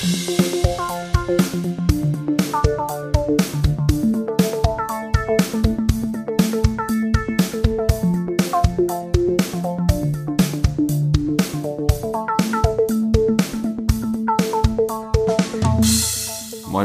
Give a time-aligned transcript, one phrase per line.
[0.00, 0.08] Moin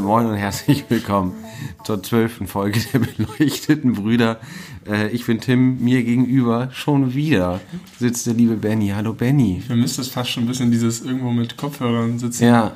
[0.03, 1.31] Moin und herzlich willkommen
[1.85, 4.41] zur zwölften Folge der beleuchteten Brüder.
[4.85, 7.61] Äh, ich bin Tim, mir gegenüber schon wieder
[7.97, 8.89] sitzt der liebe Benny.
[8.89, 9.59] Hallo Benny.
[9.59, 12.73] Ich vermisse das fast schon ein bisschen, dieses irgendwo mit Kopfhörern sitzen, Ja,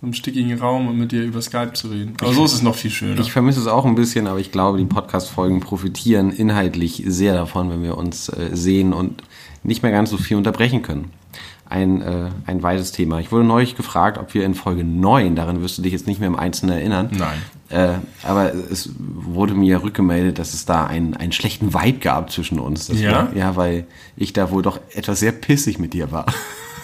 [0.00, 2.14] im stickigen Raum und mit dir über Skype zu reden.
[2.20, 3.20] Aber so ist es noch viel schöner.
[3.20, 7.70] ich vermisse es auch ein bisschen, aber ich glaube, die Podcast-Folgen profitieren inhaltlich sehr davon,
[7.70, 9.22] wenn wir uns äh, sehen und
[9.64, 11.10] nicht mehr ganz so viel unterbrechen können.
[11.68, 13.18] Ein, äh, ein weites Thema.
[13.18, 16.20] Ich wurde neulich gefragt, ob wir in Folge 9, daran wirst du dich jetzt nicht
[16.20, 17.38] mehr im Einzelnen erinnern, Nein.
[17.70, 22.58] Äh, aber es wurde mir rückgemeldet, dass es da einen, einen schlechten Vibe gab zwischen
[22.58, 22.86] uns.
[22.86, 23.12] Das Ja?
[23.12, 26.24] War, ja, weil ich da wohl doch etwas sehr pissig mit dir war.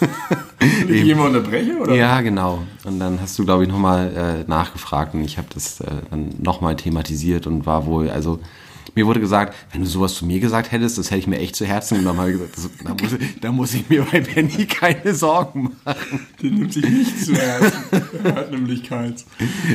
[0.88, 1.78] Ich jemand unterbrechen?
[1.78, 1.94] Oder?
[1.94, 2.62] Ja, genau.
[2.84, 6.30] Und dann hast du, glaube ich, nochmal äh, nachgefragt und ich habe das äh, dann
[6.38, 8.40] nochmal thematisiert und war wohl, also
[8.94, 11.56] mir wurde gesagt, wenn du sowas zu mir gesagt hättest, das hätte ich mir echt
[11.56, 12.18] zu Herzen genommen.
[12.20, 15.76] Habe ich gesagt, das, da, muss, ich- da muss ich mir bei Benny keine Sorgen
[15.84, 16.26] machen.
[16.40, 17.72] Die nimmt sich nicht zu ernst.
[18.22, 19.26] Er hat nämlich keins.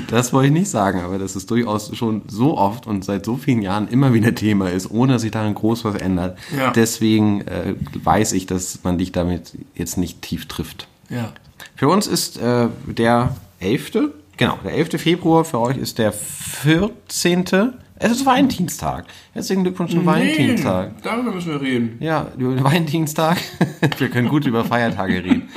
[0.07, 3.37] Das wollte ich nicht sagen, aber dass es durchaus schon so oft und seit so
[3.37, 6.37] vielen Jahren immer wieder Thema ist, ohne dass sich daran groß was ändert.
[6.57, 6.71] Ja.
[6.71, 10.87] Deswegen äh, weiß ich, dass man dich damit jetzt nicht tief trifft.
[11.09, 11.33] Ja.
[11.75, 13.91] Für uns ist äh, der 11.
[14.37, 15.01] Genau, der 11.
[15.01, 17.73] Februar, für euch ist der 14.
[18.01, 19.07] Es ist Valentinstag.
[19.33, 20.93] Herzlichen Glückwunsch zum Valentinstag.
[20.95, 21.97] Nee, darüber müssen wir reden.
[21.99, 23.37] Ja, über den Valentinstag.
[23.97, 25.49] Wir können gut über Feiertage reden.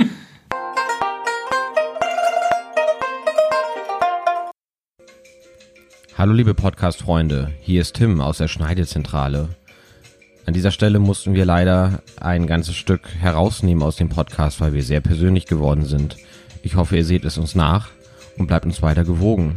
[6.19, 9.51] Hallo liebe Podcast-Freunde, hier ist Tim aus der Schneidezentrale.
[10.45, 14.83] An dieser Stelle mussten wir leider ein ganzes Stück herausnehmen aus dem Podcast, weil wir
[14.83, 16.17] sehr persönlich geworden sind.
[16.65, 17.91] Ich hoffe, ihr seht es uns nach
[18.37, 19.55] und bleibt uns weiter gewogen.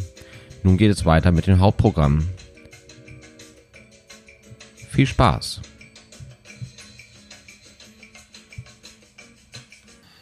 [0.61, 2.27] Nun geht es weiter mit dem Hauptprogramm.
[4.96, 5.60] Viel Spaß!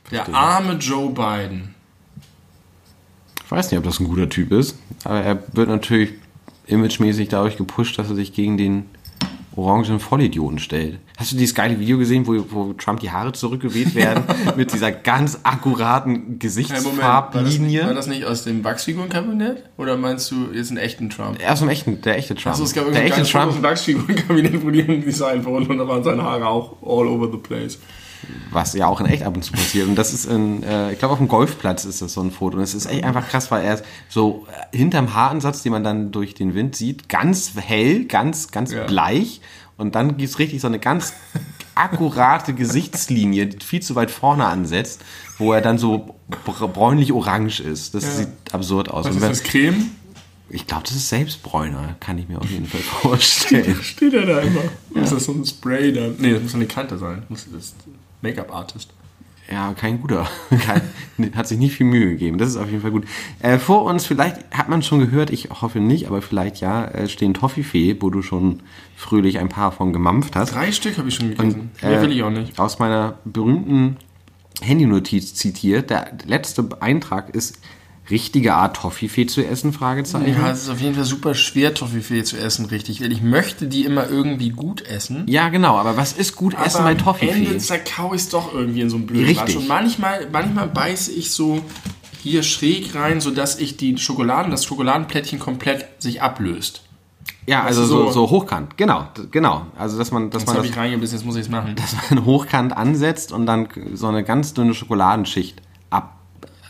[0.09, 1.75] Der arme Joe Biden.
[3.45, 6.13] Ich weiß nicht, ob das ein guter Typ ist, aber er wird natürlich
[6.66, 8.89] imagemäßig dadurch gepusht, dass er sich gegen den
[9.55, 10.99] orangen Vollidioten stellt.
[11.17, 14.23] Hast du dieses geile Video gesehen, wo, wo Trump die Haare zurückgeweht werden
[14.55, 17.85] mit dieser ganz akkuraten Moment, war das, Gesichtsfarblinie?
[17.85, 19.63] war das nicht aus dem Wachsfigurenkabinett?
[19.77, 21.37] Oder meinst du jetzt einen echten Trump?
[21.39, 22.53] er ist im echten, der echte Trump.
[22.53, 23.49] Also es gab der echte Trump.
[23.49, 27.29] aus dem Wachsfigurenkabinett, wo die designt wurden und da waren seine Haare auch all over
[27.31, 27.79] the place.
[28.51, 29.88] Was ja auch in echt ab und zu passiert.
[29.88, 32.57] Und das ist in, äh, ich glaube auf dem Golfplatz ist das so ein Foto.
[32.57, 35.84] Und es ist echt einfach krass, weil er ist so äh, hinterm Haaransatz, den man
[35.84, 38.85] dann durch den Wind sieht, ganz hell, ganz, ganz Ja.
[38.85, 39.41] bleich.
[39.78, 41.13] Und dann gibt's richtig so eine ganz
[41.75, 45.01] akkurate Gesichtslinie, die viel zu weit vorne ansetzt,
[45.39, 47.95] wo er dann so br- bräunlich-orange ist.
[47.95, 48.12] Das Ja.
[48.12, 49.06] sieht absurd aus.
[49.06, 49.89] Was ist das, Creme?
[50.50, 53.75] ich glaube, das ist Selbstbräuner, kann ich mir auf jeden Fall vorstellen.
[53.81, 54.62] Steht er da immer?
[54.94, 56.16] Ist das so ein Spray dann?
[56.19, 57.23] Nee, das muss eine Kante sein.
[57.29, 57.75] Das ist
[58.23, 58.89] Make-up-Artist.
[59.51, 60.25] Ja, kein guter.
[60.50, 60.81] Kein,
[61.35, 62.38] hat sich nicht viel Mühe gegeben.
[62.38, 63.03] Das ist auf jeden Fall gut.
[63.41, 67.09] Äh, vor uns, vielleicht hat man schon gehört, ich hoffe nicht, aber vielleicht ja, äh,
[67.09, 68.62] stehen Toffifee, wo du schon
[68.95, 70.56] fröhlich ein paar von gemampft hast.
[70.56, 71.72] Drei Stück habe ich schon gegessen.
[71.81, 72.57] äh, Mehr will ich auch nicht.
[72.57, 73.97] Aus meiner berühmten
[74.62, 75.89] Handynotiz zitiert.
[75.89, 77.59] Der letzte Eintrag ist
[78.09, 79.73] richtige Art Toffifee zu essen?
[79.73, 80.33] Fragezeichen.
[80.33, 83.01] Ja, es ist auf jeden Fall super schwer, Toffifee zu essen, richtig.
[83.01, 85.23] Weil ich möchte die immer irgendwie gut essen.
[85.27, 85.77] Ja, genau.
[85.77, 87.31] Aber was ist gut essen bei am Toffifee?
[87.31, 89.57] Ende zerkau ich es doch irgendwie in so einem blöden Richtig.
[89.57, 91.61] Und manchmal, manchmal beiße ich so
[92.21, 96.83] hier schräg rein, sodass ich die Schokoladen, das Schokoladenplättchen komplett sich ablöst.
[97.45, 98.77] Ja, also du, so, so- hochkant.
[98.77, 99.67] Genau, genau.
[99.77, 101.75] Also dass man, dass Jetzt man habe das ich reingebissen, jetzt muss ich es machen.
[101.75, 105.61] dass man hochkant ansetzt und dann so eine ganz dünne Schokoladenschicht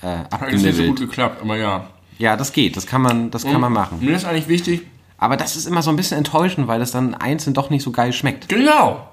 [0.04, 1.88] äh, Hat jetzt nicht so gut geklappt, aber ja.
[2.20, 4.00] Ja, das geht, das kann man, das kann man machen.
[4.02, 4.82] Mir ist eigentlich wichtig,
[5.18, 7.92] Aber das ist immer so ein bisschen enttäuschend, weil das dann einzeln doch nicht so
[7.92, 8.50] geil schmeckt.
[8.50, 9.08] Genau.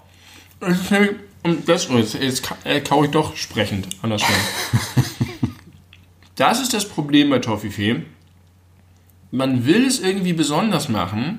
[0.60, 1.12] Das ist nämlich,
[1.42, 4.34] und das, oh, jetzt, äh, kau ich doch sprechend andersrum.
[6.36, 8.02] das ist das Problem bei Toffifee.
[9.30, 11.38] Man will es irgendwie besonders machen,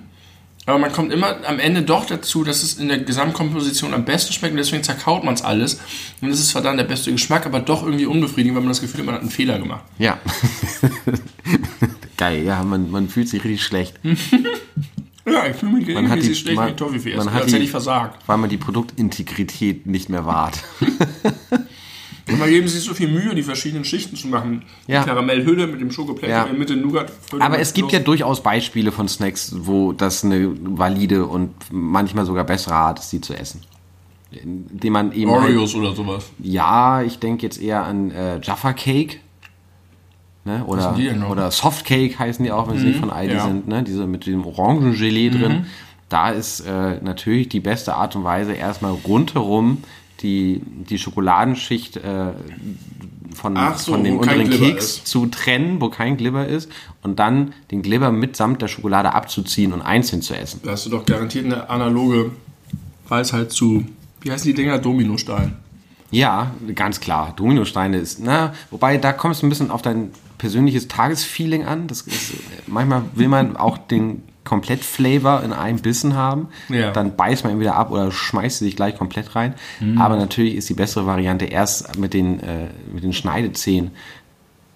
[0.66, 4.32] aber man kommt immer am Ende doch dazu, dass es in der Gesamtkomposition am besten
[4.34, 5.80] schmeckt und deswegen zerkaut man es alles.
[6.22, 8.82] Und es ist zwar dann der beste Geschmack, aber doch irgendwie unbefriedigend, weil man das
[8.82, 9.84] Gefühl hat, man hat einen Fehler gemacht.
[9.98, 10.20] Ja.
[12.18, 14.00] geil, ja, man, man fühlt sich richtig schlecht.
[15.24, 17.60] Ja, ich fühle mich Man hat die, schlecht man, mit Toffifee man hat als hätte
[17.60, 18.20] die, ich versagt.
[18.26, 20.64] weil man die Produktintegrität nicht mehr wahrt.
[22.30, 24.64] Und man geben sich so viel Mühe, die verschiedenen Schichten zu machen.
[24.88, 25.02] Ja.
[25.02, 26.44] Die Karamellhülle mit dem Schokoplättchen Ja.
[26.44, 27.12] in der Mitte Nougat.
[27.40, 32.44] Aber es gibt ja durchaus Beispiele von Snacks, wo das eine valide und manchmal sogar
[32.44, 33.62] bessere Art ist, die zu essen.
[34.32, 35.30] Indem man eben.
[35.30, 36.30] Oreos oder sowas.
[36.40, 39.18] Ja, ich denke jetzt eher an äh, Jaffa Cake.
[40.46, 40.64] Ne?
[40.66, 41.28] Oder, sind die denn noch?
[41.28, 41.32] Mhm.
[41.34, 43.46] oder Softcake heißen die auch, wenn sie nicht von Aldi ja.
[43.46, 43.68] sind.
[43.68, 43.84] Ne?
[43.84, 45.40] Diese mit dem Orangengelee Mhm.
[45.40, 45.66] drin.
[46.10, 49.78] Da ist äh, natürlich die beste Art und Weise, erstmal rundherum
[50.22, 52.34] die, die Schokoladenschicht äh,
[53.34, 55.08] von, so, von dem unteren Keks ist.
[55.08, 56.72] zu trennen, wo kein Glibber ist,
[57.02, 60.62] und dann den Glibber mitsamt der Schokolade abzuziehen und einzeln zu essen.
[60.64, 62.32] Da hast du doch garantiert eine analoge
[63.08, 63.86] Weisheit zu,
[64.22, 64.80] wie heißen die Dinger?
[64.80, 65.56] Dominostein.
[66.12, 67.34] Ja, ganz klar.
[67.36, 71.88] Dominosteine ist, na, wobei da kommt es ein bisschen auf dein persönliches Tagesfeeling an.
[71.88, 72.34] Das ist,
[72.68, 76.48] manchmal will man auch den Komplett-Flavor in einem Bissen haben.
[76.70, 76.92] Ja.
[76.92, 79.54] Dann beißt man ihn wieder ab oder schmeißt sie sich gleich komplett rein.
[79.98, 83.92] Aber natürlich ist die bessere Variante erst mit den, äh, mit den Schneidezähnen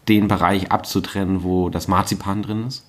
[0.07, 2.85] den Bereich abzutrennen, wo das Marzipan drin ist.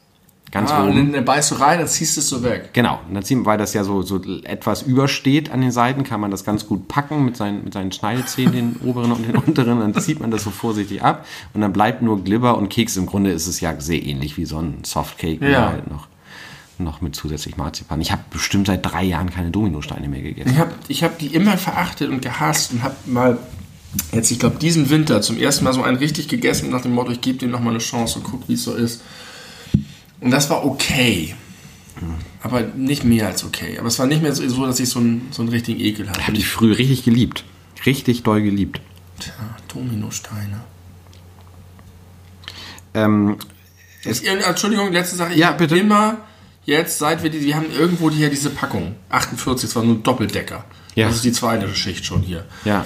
[0.53, 1.01] Ganz Ah, oben.
[1.01, 2.71] und dann beißt du rein, dann ziehst du es so weg.
[2.73, 6.21] Genau, und dann ziehen, weil das ja so, so etwas übersteht an den Seiten, kann
[6.21, 9.81] man das ganz gut packen mit seinen, mit seinen Schneidezähnen, den oberen und den unteren,
[9.81, 12.97] dann zieht man das so vorsichtig ab und dann bleibt nur Glibber und Keks.
[12.97, 15.71] Im Grunde ist es ja sehr ähnlich wie so ein Softcake, Ja.
[15.71, 16.07] halt noch,
[16.79, 18.01] noch mit zusätzlich Marzipan.
[18.01, 20.51] Ich habe bestimmt seit drei Jahren keine Dominosteine mehr gegessen.
[20.51, 23.39] Ich habe ich hab die immer verachtet und gehasst und habe mal
[24.13, 27.13] jetzt, ich glaube, diesen Winter zum ersten Mal so einen richtig gegessen nach dem Motto,
[27.13, 29.03] ich gebe dem nochmal eine Chance und guck, wie es so ist.
[30.21, 31.35] Und das war okay.
[32.43, 33.79] Aber nicht mehr als okay.
[33.79, 36.21] Aber es war nicht mehr so, dass ich so einen, so einen richtigen Ekel hatte.
[36.21, 37.45] Ich habe die früher richtig geliebt.
[37.85, 38.81] Richtig doll geliebt.
[39.19, 39.33] Tja,
[39.69, 40.63] Dominosteine.
[42.95, 43.37] Ähm,
[44.05, 45.33] Es, Entschuldigung, letzte Sache.
[45.33, 45.77] Ich Ja, bitte.
[45.77, 46.19] immer
[46.67, 48.95] jetzt, seit wir die, wir haben irgendwo hier diese Packung.
[49.09, 50.65] 48, das war nur Doppeldecker.
[50.95, 51.07] Ja.
[51.07, 52.45] Das ist die zweite Schicht schon hier.
[52.65, 52.85] ja,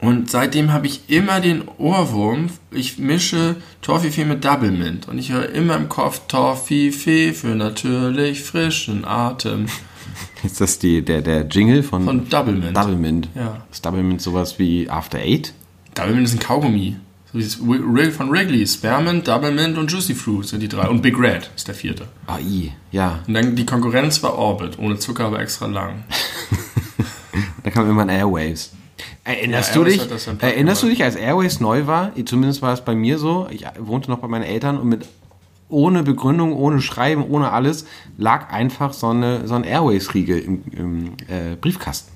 [0.00, 5.08] Und seitdem habe ich immer den Ohrwurm, ich mische Toffifee mit Double Mint.
[5.08, 9.66] Und ich höre immer im Kopf Toffifee für natürlich frischen Atem.
[10.42, 12.76] ist das die, der, der Jingle von, Von Double Mint.
[12.76, 13.28] Double Mint?
[13.34, 13.64] Ja.
[13.70, 15.52] Ist Double Mint sowas wie After Eight?
[15.94, 16.96] Double Mint ist ein Kaugummi.
[17.32, 18.66] Von Wrigley.
[18.66, 20.88] Spearmint, Double Mint und Juicy Fruit sind die drei.
[20.88, 22.06] Und Big Red ist der vierte.
[22.26, 23.20] Ah, i, ja.
[23.26, 24.78] Und dann die Konkurrenz war Orbit.
[24.78, 26.04] Ohne Zucker, aber extra lang.
[27.64, 28.72] Da kam immer ein Airwaves.
[29.24, 30.00] Erinnerst Ja, du dich?
[30.40, 32.10] Erinnerst du dich, als Airwaves neu war?
[32.24, 33.46] Zumindest war es bei mir so.
[33.50, 35.06] Ich wohnte noch bei meinen Eltern und mit
[35.68, 37.86] ohne Begründung, ohne Schreiben, ohne alles
[38.18, 42.10] lag einfach so, eine, so ein Airwaves-Riegel im, im äh, Briefkasten.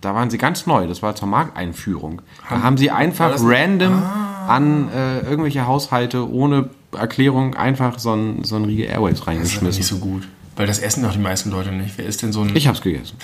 [0.00, 0.86] Da waren sie ganz neu.
[0.86, 2.22] Das war zur Markteinführung.
[2.48, 4.02] Da haben sie einfach random
[4.46, 9.26] an äh, irgendwelche Haushalte ohne Erklärung einfach so ein, so ein Riegel Airwaves Das ist
[9.26, 9.78] reingeschmissen.
[9.78, 10.28] nicht so gut.
[10.56, 11.98] Weil das essen doch die meisten Leute nicht.
[11.98, 12.54] Wer ist denn so ein...
[12.56, 13.16] Ich hab's gegessen.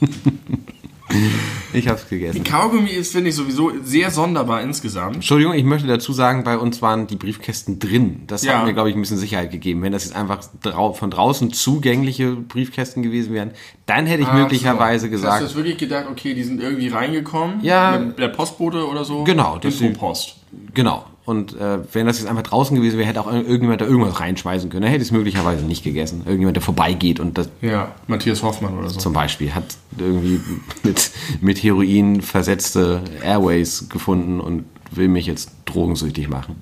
[1.72, 2.44] ich hab's gegessen.
[2.44, 5.16] Kaugummi ist, finde ich, sowieso sehr sonderbar insgesamt.
[5.16, 8.22] Entschuldigung, ich möchte dazu sagen, bei uns waren die Briefkästen drin.
[8.26, 8.58] Das Ja.
[8.58, 9.82] hat mir, glaube ich, ein bisschen Sicherheit gegeben.
[9.82, 13.50] Wenn das jetzt einfach drau von draußen zugängliche Briefkästen gewesen wären,
[13.86, 15.16] dann hätte ich möglicherweise Ach so.
[15.16, 17.62] gesagt, Hast du jetzt wirklich gedacht, okay, die sind irgendwie reingekommen?
[17.62, 17.98] Ja.
[17.98, 19.24] Mit der Postbote oder so?
[19.24, 20.36] Genau, Infopost.
[20.74, 21.04] genau.
[21.24, 24.70] Und äh, wenn das jetzt einfach draußen gewesen wäre, hätte auch irgendjemand da irgendwas reinschmeißen
[24.70, 24.82] können.
[24.82, 26.22] Dann hätte ich es möglicherweise nicht gegessen.
[26.24, 28.98] Irgendjemand, der vorbeigeht und das Ja, Matthias Hoffmann oder so.
[28.98, 29.64] zum Beispiel hat
[29.98, 30.40] irgendwie
[30.82, 31.10] mit,
[31.40, 36.56] mit Heroin versetzte Airways gefunden und will mich jetzt drogensüchtig machen.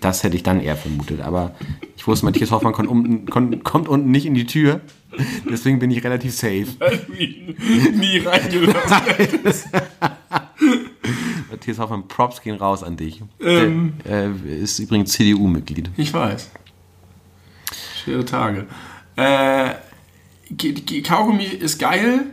[0.00, 1.20] Das hätte ich dann eher vermutet.
[1.20, 1.54] Aber
[1.96, 4.80] ich wusste, Matthias Hoffmann kommt, unten, kommt, kommt unten nicht in die Tür.
[5.48, 6.66] Deswegen bin ich relativ safe.
[7.98, 9.70] Nie reingelassen.
[11.78, 13.22] Hoffmann, Props gehen raus an dich.
[13.40, 13.94] Ähm.
[14.04, 15.90] Der äh, ist übrigens CDU-Mitglied.
[15.96, 16.50] Ich weiß.
[18.02, 18.66] Schwere Tage.
[19.16, 19.74] Äh,
[21.02, 22.26] Kaugummi ist geil.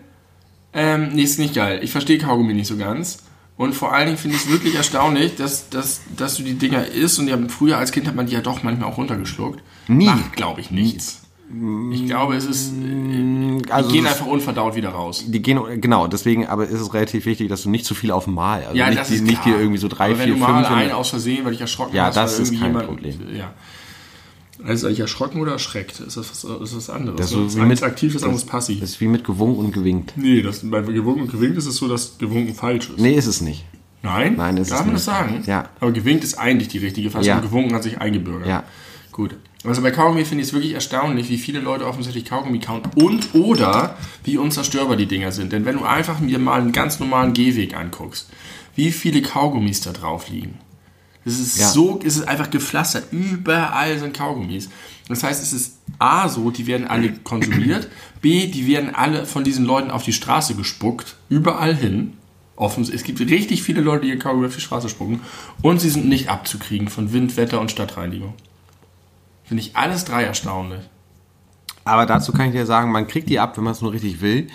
[0.73, 1.79] Ähm, nee, ist nicht geil.
[1.83, 3.23] Ich verstehe Kaugummi nicht so ganz.
[3.57, 6.85] Und vor allen Dingen finde ich es wirklich erstaunlich, dass, dass, dass du die Dinger
[6.87, 9.61] isst und ja, früher als Kind hat man die ja doch manchmal auch runtergeschluckt.
[9.87, 10.05] Nie.
[10.05, 11.23] Macht, glaube ich, nichts.
[11.91, 12.73] Ich glaube, es ist.
[12.75, 15.23] Die Also gehen einfach unverdaut wieder raus.
[15.27, 18.27] Die gehen, genau, deswegen, aber ist es relativ wichtig, dass du nicht zu viel auf
[18.27, 19.55] Mal, also Ja, nicht, das die- ist nicht klar.
[19.55, 20.77] dir irgendwie so drei, Aber wenn vier, du mal fünf.
[20.77, 23.15] einen aus Versehen, weil ich erschrocken Ja, hast, das ist kein jemand- Problem.
[23.35, 23.53] Ja.
[24.63, 25.99] Also eigentlich erschrocken oder erschreckt?
[26.01, 27.17] Ist das was, ist das anderes?
[27.17, 27.37] Das ist ne?
[27.39, 28.79] so das wie eine mit- ist aktiv, das andere ist passiv.
[28.81, 30.13] Das ist wie mit gewunken und gewinkt.
[30.17, 32.99] nee, das, bei gewunken und gewinkt ist es so, dass gewunken falsch ist.
[32.99, 33.65] Nee, ist es nicht.
[34.03, 34.35] Nein?
[34.37, 35.07] Nein, ist Darf es man nicht.
[35.07, 35.43] das sagen?
[35.47, 35.69] Ja.
[35.79, 37.25] Aber gewinkt ist eigentlich die richtige Fassung.
[37.27, 37.39] Ja.
[37.39, 38.47] Gewunken hat sich eingebürgert.
[38.47, 38.63] Ja.
[39.11, 39.35] Gut.
[39.65, 43.35] Also bei Kaugummi finde ich es wirklich erstaunlich, wie viele Leute offensichtlich Kaugummi kauen und
[43.35, 45.51] oder wie unzerstörbar die Dinger sind.
[45.51, 48.29] Denn wenn du einfach mir mal einen ganz normalen Gehweg anguckst,
[48.75, 50.57] wie viele Kaugummis da drauf liegen.
[51.25, 51.67] Es ist Ja.
[51.67, 53.11] so, es ist einfach gepflastert.
[53.11, 54.69] Überall sind Kaugummis.
[55.09, 57.89] Das heißt, es ist A so, die werden alle konsumiert.
[58.21, 61.17] B, die werden alle von diesen Leuten auf die Straße gespuckt.
[61.27, 62.13] Überall hin.
[62.93, 65.19] Es gibt richtig viele Leute, die ihr Kaugummi auf die Straße spucken.
[65.61, 68.33] Und sie sind nicht abzukriegen von Wind, Wetter und Stadtreinigung.
[69.49, 70.79] Finde ich alles drei erstaunlich.
[71.83, 74.21] Aber dazu kann ich dir sagen, man kriegt die ab, wenn man es nur richtig
[74.21, 74.47] will.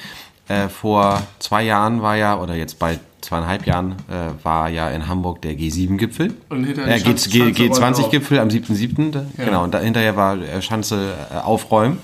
[0.48, 5.08] Äh, vor zwei Jahren war ja, oder jetzt bald zweieinhalb Jahren, äh, war ja in
[5.08, 6.34] Hamburg der G7-Gipfel.
[6.50, 9.10] Und hinter äh, die G, Schanze- G, Schanze räumt G20-Gipfel am 7.7.
[9.10, 11.98] da- Genau, und da, hinterher war äh, Schanze äh, aufräumen,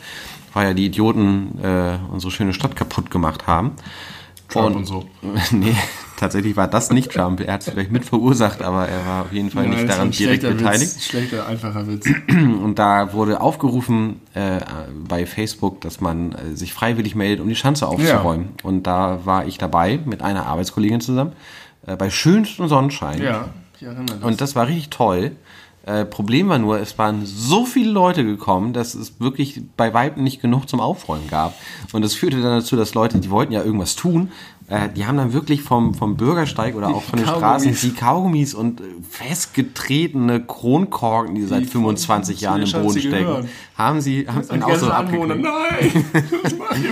[0.52, 3.72] weil ja die Idioten äh, unsere schöne Stadt kaputt gemacht haben.
[4.48, 5.04] Trump und so.
[5.52, 5.76] nee,
[6.20, 7.40] tatsächlich war das nicht Trump.
[7.40, 10.10] Er hat es vielleicht mit verursacht, aber er war auf jeden Fall Nein, nicht daran
[10.10, 10.94] direkt beteiligt.
[10.94, 12.06] Witz, schlechter, einfacher Witz.
[12.28, 14.60] Und da wurde aufgerufen äh,
[15.08, 18.50] bei Facebook, dass man äh, sich freiwillig meldet, um die Schanze aufzuräumen.
[18.62, 21.32] Und da war ich dabei mit einer Arbeitskollegin zusammen
[21.86, 23.22] äh, bei schönstem Sonnenschein.
[23.22, 24.24] Ja, ich erinnere mich.
[24.24, 25.32] Und das war richtig toll.
[25.86, 30.22] Äh, Problem war nur, es waren so viele Leute gekommen, dass es wirklich bei Weitem
[30.22, 31.54] nicht genug zum Aufräumen gab.
[31.92, 34.30] Und das führte dann dazu, dass Leute, die wollten ja irgendwas tun,
[34.70, 37.26] äh, die haben dann wirklich vom, vom Bürgersteig oder auch von den.
[37.28, 42.70] Straßen die Kaugummis und äh, festgetretene Kronkorken, die seit Die von- 25 zu Jahren im
[42.72, 43.48] Boden stecken, gehören.
[43.76, 46.04] haben sie haben Und auch so Anwohner, nein!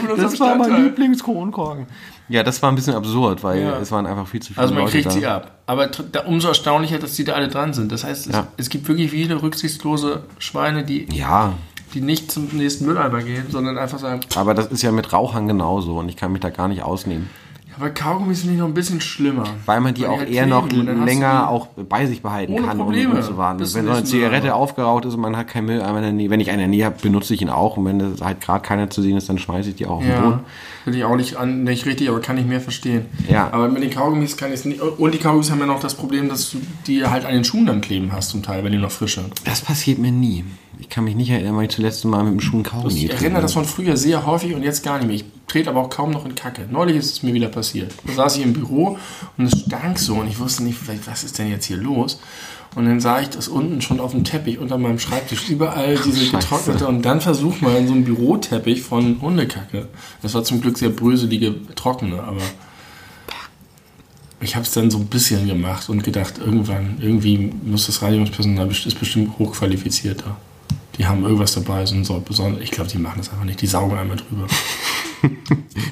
[0.17, 0.85] Das war mein?
[0.85, 1.87] Lieblingskronkorken.
[2.29, 3.79] Ja, das war ein bisschen absurd, weil Ja.
[3.79, 5.11] es waren einfach viel zu viele Also man Leute kriegt da.
[5.11, 5.53] sie ab.
[5.67, 5.89] Aber
[6.27, 7.91] umso erstaunlicher, dass die da alle dran sind.
[7.91, 8.49] Das heißt, es, Ja.
[8.59, 11.55] es gibt wirklich viele rücksichtslose Schweine, die, Ja,
[11.95, 15.49] die nicht zum nächsten Mülleimer gehen, sondern einfach sagen, aber das ist ja mit Rauchern
[15.49, 17.31] genauso und ich kann mich da gar nicht ausnehmen.
[17.79, 19.45] Aber Kaugummis ich noch ein bisschen schlimmer.
[19.67, 22.79] Weil man die auch halt eher kleben noch länger die- auch bei sich behalten kann,
[22.79, 23.15] Probleme.
[23.17, 23.61] um, zu warten.
[23.61, 26.71] Wenn so eine Zigarette aufgeraucht ist und man hat keinen Nähe, wenn ich einen in
[26.71, 29.17] der Nähe habe, benutze ich ihn auch und wenn da halt gerade keiner zu sehen
[29.17, 30.41] ist, dann schmeiße ich die auch auf den Ja, Boden.
[30.85, 33.07] finde ich auch nicht, an, nicht richtig, aber kann ich mehr verstehen.
[33.29, 33.49] Ja.
[33.53, 34.81] Aber mit den Kaugummis kann ich es nicht.
[34.81, 37.67] Und die Kaugummis haben ja noch das Problem, dass du die halt an den Schuhen
[37.67, 39.33] dann kleben hast zum Teil, wenn die noch frisch sind.
[39.45, 40.45] Das passiert mir nie.
[40.81, 43.11] Ich kann mich nicht erinnern, weil ich zuletzt mal mit dem Schuh einen Kaugummi Ich
[43.11, 45.17] erinnere das von früher sehr häufig und jetzt gar nicht mehr.
[45.17, 46.67] Ich trete aber auch kaum noch in Kacke.
[46.71, 47.93] Neulich ist es mir wieder passiert.
[48.07, 48.97] Da saß ich im Büro
[49.37, 52.21] und es stank so und ich wusste nicht, was ist denn jetzt hier los?
[52.77, 55.49] Und dann sah ich das unten schon auf dem Teppich unter meinem Schreibtisch.
[55.49, 56.37] Überall diese Scheiße.
[56.37, 59.89] getrocknete und dann versuch mal in so einem Büroteppich von Hundekacke.
[60.23, 62.43] Das war zum Glück sehr bröselige, trockene, aber
[64.41, 68.71] ich habe es dann so ein bisschen gemacht und gedacht, irgendwann, irgendwie muss das Reinigungspersonal
[68.71, 70.37] ist bestimmt hochqualifizierter.
[70.99, 72.61] Die haben irgendwas dabei, so ein so besonders.
[72.63, 73.63] Ich glaube, die machen das einfach nicht.
[73.63, 74.47] Die saugen einmal drüber.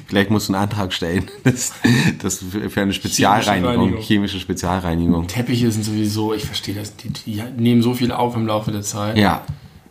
[0.07, 1.25] Vielleicht musst du einen Antrag stellen.
[1.43, 1.73] Das,
[2.21, 4.01] das für eine Spezialreinigung, Reinigung.
[4.01, 5.27] chemische Spezialreinigung.
[5.27, 8.81] Teppiche sind sowieso, ich verstehe das, die, die nehmen so viel auf im Laufe der
[8.81, 9.43] Zeit Ja,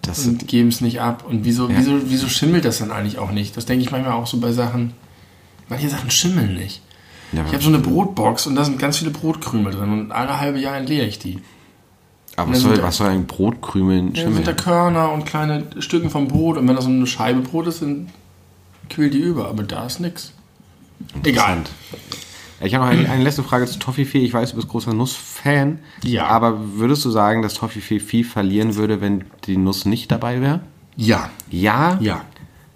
[0.02, 1.24] das und geben es nicht ab.
[1.28, 3.56] Und wieso, wieso, wieso schimmelt das dann eigentlich auch nicht?
[3.56, 4.92] Das denke ich manchmal auch so bei Sachen.
[5.68, 6.80] Manche Sachen schimmeln nicht.
[7.32, 10.38] ja, Ich habe so eine Brotbox und da sind ganz viele Brotkrümel drin und alle
[10.40, 11.40] halbe Jahr entleere ich die.
[12.36, 14.56] Aber dann was soll, da- was soll ein Brotkrümeln Ja, sind da schimmeln?
[14.56, 18.08] Körner und kleine Stücken vom Brot und wenn da so eine Scheibe Brot ist, dann
[18.90, 19.48] quillt die über.
[19.48, 20.32] Aber da ist nix.
[21.24, 21.58] Egal.
[22.60, 24.18] Ich habe noch eine, eine letzte Frage zu Toffifee.
[24.20, 25.78] Ich weiß, du bist großer Nussfan.
[26.02, 26.26] Ja.
[26.28, 30.60] Aber würdest du sagen, dass Toffifee viel verlieren würde, wenn die Nuss nicht dabei wäre?
[30.96, 31.28] Ja.
[31.50, 31.98] Ja?
[32.00, 32.24] Ja.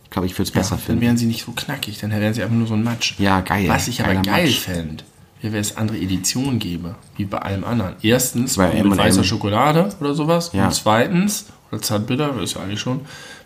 [0.04, 1.00] Ich glaube, ich würde es besser Dann finden.
[1.00, 3.14] wären sie nicht so knackig, dann wären sie einfach nur so ein Matsch.
[3.18, 3.68] Ja, geil.
[3.68, 5.04] Was ich aber geil fände,
[5.40, 7.94] wäre, wenn es andere Editionen gäbe, wie bei allem anderen.
[8.02, 8.99] Erstens Bei mit M&M.
[8.99, 10.50] weißer Schokolade oder sowas.
[10.52, 10.66] Ja.
[10.66, 13.00] Und zweitens, oder Zartbitter, ist ja eigentlich schon,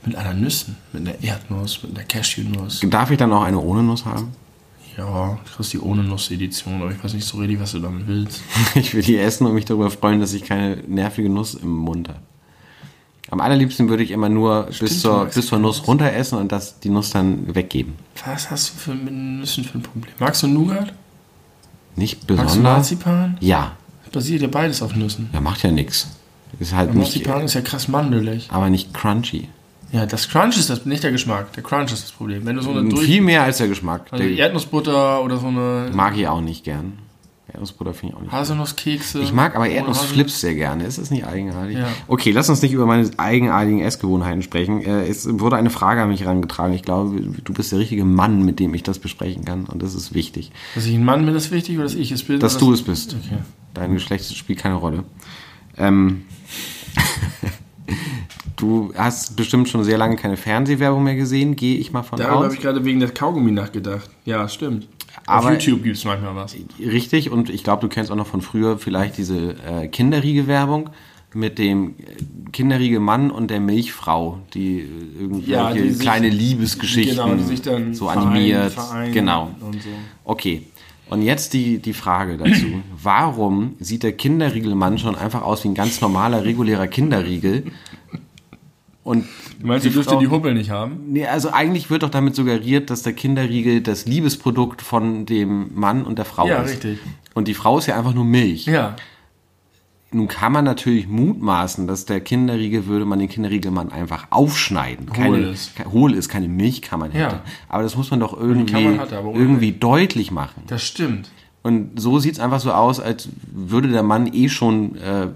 [0.05, 0.77] mit einer Nüssen.
[0.93, 2.81] Mit einer Erdnuss, mit einer Cashewnuss.
[2.89, 4.33] Darf ich dann auch eine ohne Nuss haben?
[4.97, 8.07] Ja, du kriegst die ohne Nuss-Edition, aber ich weiß nicht so richtig, was du damit
[8.07, 8.43] willst.
[8.75, 12.09] Ich will die essen und mich darüber freuen, dass ich keine nervige Nuss im Mund
[12.09, 12.21] habe.
[13.31, 16.53] Am allerliebsten würde ich immer nur bis du zur, bis zur Nuss runter essen und
[16.53, 17.95] das, die Nuss dann weggeben.
[18.25, 20.15] Was hast du für, mit Nüssen für ein Problem?
[20.21, 20.93] Magst du Nougat?
[21.97, 22.57] Nicht besonders.
[22.59, 23.37] Marzipan?
[23.41, 23.73] Ja,
[24.13, 25.29] Basiert ja beides auf Nüssen.
[25.33, 26.07] ja, macht ja nichts.
[26.61, 28.47] Ist halt Aber nicht, Marzipan ist ja krass mandelig.
[28.49, 29.49] aber nicht crunchy.
[29.91, 31.53] Ja, das Crunch ist das, nicht der Geschmack.
[31.53, 32.45] Der Crunch ist das Problem.
[32.45, 33.05] Wenn du so eine durch...
[33.07, 34.07] Viel mehr als der Geschmack.
[34.11, 36.95] Also Der Erdnussbutter oder so eine mag ich auch nicht gern.
[37.55, 38.33] Erdnussbutter finde ich auch nicht.
[38.33, 39.21] Haselnusskekse.
[39.23, 40.85] Ich mag aber ohne Erdnussflips sehr gerne.
[40.85, 41.79] Ist das nicht eigenartig?
[41.79, 41.87] Ja.
[42.09, 44.83] Okay, lass uns nicht über meine eigenartigen Essgewohnheiten sprechen.
[44.83, 46.75] Äh, Es wurde eine Frage an mich herangetragen.
[46.75, 49.65] Ich glaube, du bist der richtige Mann, mit dem ich das besprechen kann.
[49.67, 50.51] Und das ist wichtig.
[50.75, 52.41] Dass ich ein Mann bin, ist wichtig oder dass ich es bin?
[52.41, 53.15] Dass du es bist.
[53.25, 53.39] Okay.
[53.73, 55.05] Dein Geschlecht spielt keine Rolle.
[55.77, 56.23] Ähm,
[58.57, 62.39] du hast bestimmt schon sehr lange keine Fernsehwerbung mehr gesehen, gehe ich mal von Darüber
[62.39, 62.45] aus.
[62.45, 64.11] habe ich gerade wegen der Kaugummi nachgedacht.
[64.25, 64.89] Ja, stimmt.
[65.27, 66.57] Aber- Auf YouTube gibt es manchmal was.
[66.81, 70.91] Richtig, und ich glaube, du kennst auch noch von früher vielleicht diese äh, Kinderriegel-Werbung
[71.35, 74.87] mit dem äh, Kinderriegel-Mann und der Milchfrau, die äh,
[75.21, 78.73] irgendwelche Ja, die sich- kleine Liebesgeschichten Genau, die sich dann so vereinen, animiert.
[78.73, 79.51] vereinen genau.
[79.61, 79.89] und so.
[80.25, 80.63] Okay.
[81.11, 82.65] Und jetzt die, die Frage dazu.
[83.03, 87.65] Warum sieht der Kinderriegelmann schon einfach aus wie ein ganz normaler, regulärer Kinderriegel?
[89.05, 89.27] Und
[89.61, 91.01] Du meinst, ihr die dürft Frau- die Huppel nicht haben?
[91.13, 96.05] Nee, also eigentlich wird doch damit suggeriert, dass der Kinderriegel das Liebesprodukt von dem Mann
[96.05, 96.71] und der Frau Ja, ist.
[96.73, 96.99] richtig.
[97.35, 98.65] Und die Frau ist ja einfach nur Milch.
[98.67, 98.97] Ja.
[100.11, 105.07] nun kann man natürlich mutmaßen, dass der Kinderriegel würde man den Kinderriegelmann einfach aufschneiden.
[105.13, 105.75] Keine, Hohl ist.
[105.75, 107.19] ke- Hohl ist, keine Milchkammer hätte.
[107.19, 107.43] Ja.
[107.69, 110.63] Aber das muss man doch irgendwie, ohne irgendwie deutlich machen.
[110.69, 111.31] Das stimmt.
[111.65, 115.29] Und so sieht's einfach so aus, als würde der Mann eh schon äh,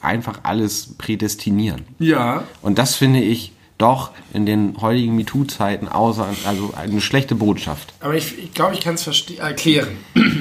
[0.00, 1.82] einfach alles prädestinieren.
[1.98, 7.92] Ja, Und das finde ich doch in den heutigen MeToo-Zeiten außer, also eine schlechte Botschaft.
[8.00, 9.04] aber ich, ich glaube, ich kann es
[9.36, 9.88] erklären.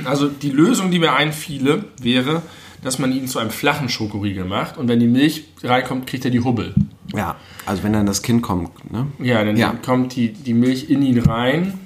[0.05, 2.43] Also die Lösung, die mir einfiele, wäre,
[2.83, 6.31] dass man ihn zu einem flachen Schokoriegel macht und wenn die Milch reinkommt, kriegt er
[6.31, 6.75] die Hubbel.
[7.15, 9.07] Ja, also wenn dann das Kind kommt, ne?
[9.17, 9.73] Ja, dann Ja.
[9.83, 11.79] kommt die, die Milch in ihn rein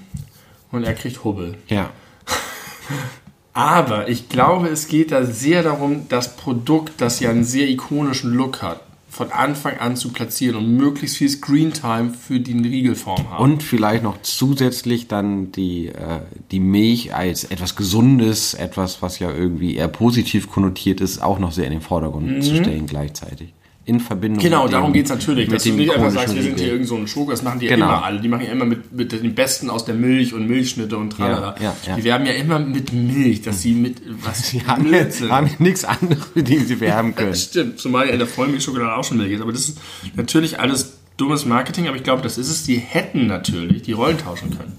[0.73, 1.55] und er kriegt Hubbel.
[1.69, 1.91] Ja.
[3.57, 8.35] Aber ich glaube, es geht da sehr darum, das Produkt, das ja einen sehr ikonischen
[8.35, 13.43] Look hat, von Anfang an zu platzieren und möglichst viel Screentime für die Riegelform haben.
[13.43, 16.19] Und vielleicht noch zusätzlich dann die, äh,
[16.51, 21.51] die Milch als etwas Gesundes, etwas, was ja irgendwie eher positiv konnotiert ist, auch noch
[21.51, 23.53] sehr in den Vordergrund zu stellen gleichzeitig.
[23.87, 25.47] In Verbindung Genau, mit dem- darum geht es natürlich.
[25.47, 27.61] mit Dass du nicht einfach sagst, wir sind hier irgend so ein Schoko, das machen
[27.61, 27.87] die ja Genau.
[27.87, 28.19] immer alle.
[28.19, 31.55] Die machen ja immer mit, mit den Besten aus der Milch und Milchschnitte und tralala.
[31.57, 31.95] Ja, ja, ja.
[31.95, 35.31] Die werben ja immer mit Milch, dass sie mit, was Die haben, Blödsinn.
[35.31, 37.33] haben nichts anderes, mit dem sie werben können.
[37.33, 39.41] Stimmt, zumal ja in der Vollmilchschokolade auch schon Milch ist.
[39.41, 39.77] Aber das ist
[40.15, 42.63] natürlich alles dummes Marketing, aber ich glaube, das ist es.
[42.65, 44.73] Die hätten natürlich die Rollen tauschen können.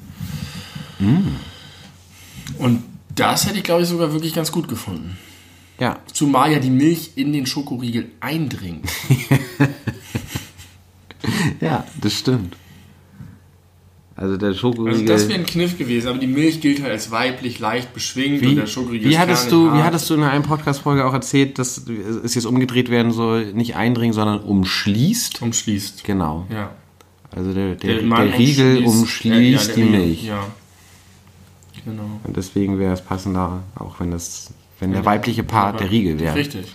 [2.59, 2.63] Mm.
[2.63, 2.83] Und
[3.15, 5.17] das hätte ich, glaube ich, sogar wirklich ganz gut gefunden.
[5.81, 8.89] Ja, Zumal ja die Milch in den Schokoriegel eindringt.
[11.61, 12.57] ja, das stimmt.
[14.17, 14.95] Also der Schokoriegel.
[14.95, 18.43] Also das wäre ein Kniff gewesen, aber die Milch gilt halt als weiblich, leicht beschwingt
[18.43, 21.13] und Wie, der Schokoriegel wie, ist hattest du, wie hattest du in einer Podcast-Folge auch
[21.13, 25.41] erzählt, dass es jetzt umgedreht werden soll, nicht eindringen, sondern umschließt?
[25.41, 26.03] umschließt.
[26.03, 26.45] Genau.
[26.53, 26.73] Ja.
[27.31, 30.25] Also der, der, der, Mann Riegel umschließt ja, die der Riegel, Milch.
[30.25, 30.45] Ja.
[31.85, 32.21] Genau.
[32.25, 36.35] Und deswegen wäre es passender, auch wenn das, wenn der weibliche Part der Riegel wäre.
[36.37, 36.67] Richtig.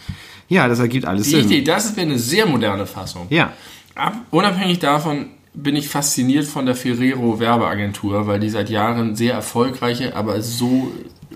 [0.50, 1.46] Ja, das ergibt alles Die Sinn.
[1.46, 3.28] Idee, das wäre eine sehr moderne Fassung.
[3.30, 3.54] Ja.
[3.96, 9.34] Ab, unabhängig davon bin ich fasziniert von der Ferrero Werbeagentur, weil die seit Jahren sehr
[9.36, 10.92] erfolgreiche, aber so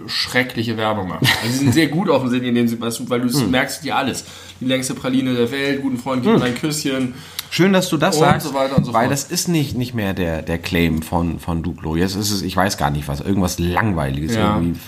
[0.08, 1.28] schreckliche Werbung machen.
[1.42, 3.52] Also sie sind sehr gut offensichtlich, indem sie, weil du Hm.
[3.52, 4.26] merkst dir alles.
[4.60, 7.14] Die längste Praline der Welt, guten Freund, gib mir ein Küsschen.
[7.50, 9.14] Schön, dass du das Und sagst, so weiter und so weil fort.
[9.14, 11.96] das ist nicht, nicht mehr der, der Claim von, von Duplo.
[11.96, 14.56] Jetzt ist es, ich weiß gar nicht was, irgendwas Langweiliges Ja.
[14.58, 14.80] irgendwie.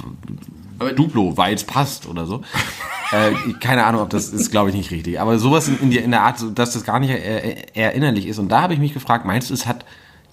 [0.79, 2.41] Aber Duplo, weil es passt oder so.
[3.11, 5.19] äh, keine Ahnung, ob das ist, glaube ich, nicht richtig.
[5.19, 8.39] Aber sowas in, in, der, in der Art, dass das gar nicht äh, erinnerlich ist.
[8.39, 9.85] Und da habe ich mich gefragt, meinst du, es hat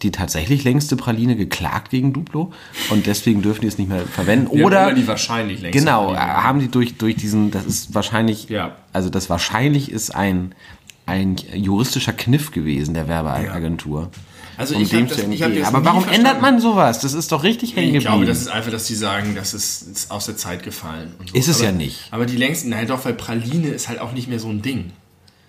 [0.03, 2.53] die tatsächlich längste Praline geklagt gegen Duplo
[2.91, 4.49] und deswegen dürfen die es nicht mehr verwenden?
[4.49, 6.45] Haben Oder die wahrscheinlich längste genau, äh, Praline.
[6.45, 8.77] haben die durch, durch diesen, das ist wahrscheinlich, Ja.
[8.93, 10.55] also das wahrscheinlich ist ein,
[11.07, 14.11] ein juristischer Kniff gewesen der Werbeagentur.
[14.57, 15.64] Also um ich dem zu das, ich entgehen.
[15.64, 16.27] Aber warum verstanden.
[16.27, 17.01] ändert man sowas?
[17.01, 18.29] Das ist doch richtig hängen Ich glaube, geblieben.
[18.35, 21.12] das ist einfach, dass die sagen, das ist, ist aus der Zeit gefallen.
[21.27, 21.35] So.
[21.35, 22.09] Ist es aber, ja nicht.
[22.11, 24.92] Aber die längsten, nein doch, weil Praline ist halt auch nicht mehr so ein Ding.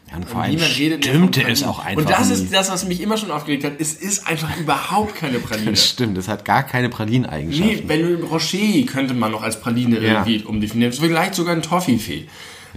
[0.09, 2.33] Ja, und vor allem Niemand redet stimmte es auch einfach Und das nie.
[2.35, 3.73] ist das, was mich immer schon aufgeregt hat.
[3.79, 5.71] Es ist einfach überhaupt keine Praline.
[5.71, 7.75] Das stimmt, es hat gar keine Pralineneigenschaften.
[7.75, 10.25] Nee, wenn du Rocher könnte man noch als Praline Ja.
[10.25, 10.93] irgendwie umdefinieren.
[10.93, 12.27] Vielleicht sogar ein Toffifee.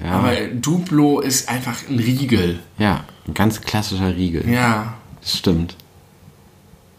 [0.08, 2.58] Aber Duplo ist einfach ein Riegel.
[2.78, 4.48] Ja, ein ganz klassischer Riegel.
[4.50, 4.94] Ja.
[5.20, 5.76] Das stimmt.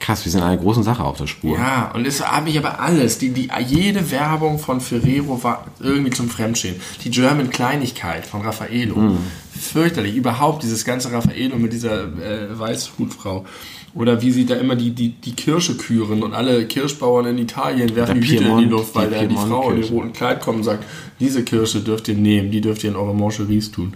[0.01, 1.55] Krass, wir sind einer großen Sache auf der Spur.
[1.57, 3.19] Ja, und es habe ich aber alles.
[3.19, 6.81] Die, die, jede Werbung von Ferrero war irgendwie zum Fremdschämen.
[7.03, 8.95] Die German Kleinigkeit von Raffaello.
[8.95, 9.17] Mhm.
[9.51, 10.15] Fürchterlich.
[10.15, 13.45] Überhaupt dieses ganze Raffaello mit dieser äh, Weißhutfrau.
[13.93, 17.95] Oder wie sie da immer die, die, die Kirsche küren und alle Kirschbauern in Italien
[17.95, 20.13] werfen Der die Hüte in die Luft, weil die da die Frau in dem roten
[20.13, 20.83] Kleid kommt und sagt,
[21.19, 23.93] diese Kirsche dürft ihr nehmen, die dürft ihr in eure Moncheries tun.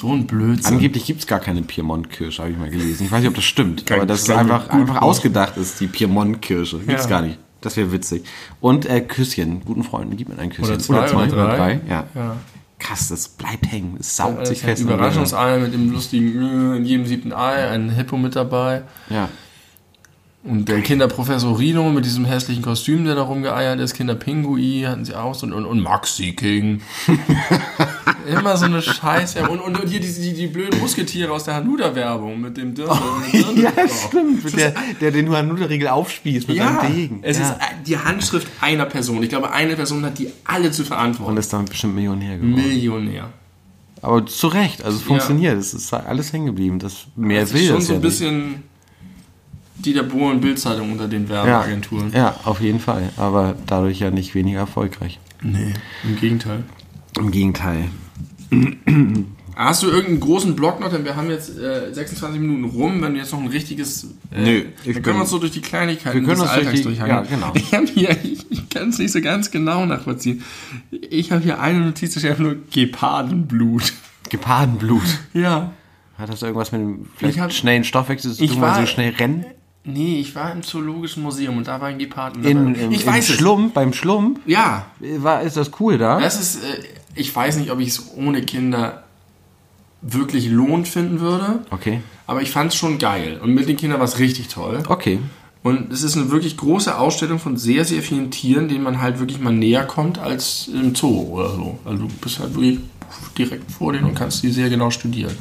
[0.00, 0.74] So ein Blödsinn.
[0.74, 3.04] Angeblich gibt es gar keine Piemont-Kirsche, habe ich mal gelesen.
[3.04, 5.88] Ich weiß nicht, ob das stimmt, Kein- aber dass es einfach, einfach ausgedacht ist, die
[5.88, 6.78] Piemont-Kirsche.
[6.78, 7.10] Gibt's Ja.
[7.10, 7.38] gar nicht.
[7.60, 8.24] Das wäre witzig.
[8.62, 10.64] Und äh, Küsschen, guten Freunden, gib mir ein Küsschen.
[10.64, 11.80] Oder zwei oder drei.
[11.88, 12.04] Ja.
[12.14, 12.36] Ja.
[12.78, 13.98] Krass, das bleibt hängen.
[14.00, 14.82] Es saugt Alles sich ein fest.
[14.82, 18.82] Überraschungsei mit dem lustigen äh, in jedem siebten Ei, ein Hippo mit dabei.
[19.10, 19.28] Ja.
[20.42, 25.14] Und der Kinderprofessor Rino mit diesem hässlichen Kostüm, der da rumgeeiert ist, Kinderpingui hatten sie
[25.14, 26.80] auch so und, und Maxi King.
[28.26, 29.48] Immer so eine Scheiße.
[29.50, 32.96] Und, und, und hier die, die, die blöden Musketiere aus der Hanuda-Werbung mit dem Dirndl.
[33.32, 34.56] dem Ja, stimmt.
[34.56, 37.18] Der, der den Hanuta-Riegel aufspießt mit Ja, seinem Degen.
[37.22, 37.50] es ja.
[37.50, 39.22] ist die Handschrift einer Person.
[39.22, 41.36] Ich glaube, eine Person hat die alle zu Und verantworten.
[41.36, 42.54] ist dann bestimmt Millionär geworden.
[42.54, 43.30] Millionär.
[44.02, 45.58] Aber zu Recht, also es funktioniert.
[45.58, 46.78] Es ist alles hängen geblieben.
[46.78, 48.62] Das mehr Das will ist schon das so ja ein bisschen
[49.82, 51.28] Dieter Bohlen und Bildzeitung unter den.
[51.28, 52.10] Werbeagenturen.
[52.12, 53.10] Ja, ja, auf jeden Fall.
[53.16, 55.18] Aber dadurch ja nicht weniger erfolgreich.
[55.42, 56.64] Nee, im Gegenteil.
[57.18, 57.84] Im Gegenteil.
[59.56, 60.90] Hast du irgendeinen großen Block noch?
[60.90, 63.02] Denn wir haben jetzt äh, 26 Minuten rum.
[63.02, 64.04] Wenn du jetzt noch ein richtiges.
[64.32, 66.50] Äh, Nö, ich wir können bin- uns so durch die Kleinigkeiten Wir können des uns
[66.52, 67.24] durch Alltags die- durchhangeln.
[67.30, 67.52] ja, genau.
[67.54, 70.42] Ich habe hier, ich, ich kann es nicht so ganz genau nachvollziehen.
[70.90, 73.92] Ich habe hier eine Notiz, steht einfach nur Gepardenblut.
[74.30, 75.02] Gepardenblut.
[75.34, 75.72] Ja.
[76.16, 78.86] Hat das irgendwas mit dem vielleicht Ich hab- schnellen Stoffwechsel zu Ich tun, weil so
[78.86, 79.44] schnell rennen?
[79.92, 82.44] Nee, ich war im Zoologischen Museum und da war ein Geparden.
[82.44, 83.36] In, im, ich im weiß es.
[83.36, 84.86] Schlump, beim Schlump, Ja,
[85.18, 86.20] war, ist das cool da?
[86.20, 86.62] das ist.
[86.64, 86.78] Äh,
[87.14, 89.02] ich weiß nicht, ob ich es ohne Kinder
[90.02, 91.60] wirklich lohnt finden würde.
[91.70, 93.38] Okay, Aber ich fand es schon geil.
[93.42, 94.82] Und mit den Kindern war es richtig toll.
[94.88, 95.18] okay.
[95.62, 99.18] Und es ist eine wirklich große Ausstellung von sehr, sehr vielen Tieren, denen man halt
[99.18, 101.78] wirklich mal näher kommt als im Zoo oder so.
[101.84, 102.78] Also du bist halt wirklich
[103.36, 105.36] direkt vor denen und kannst die sehr genau studieren.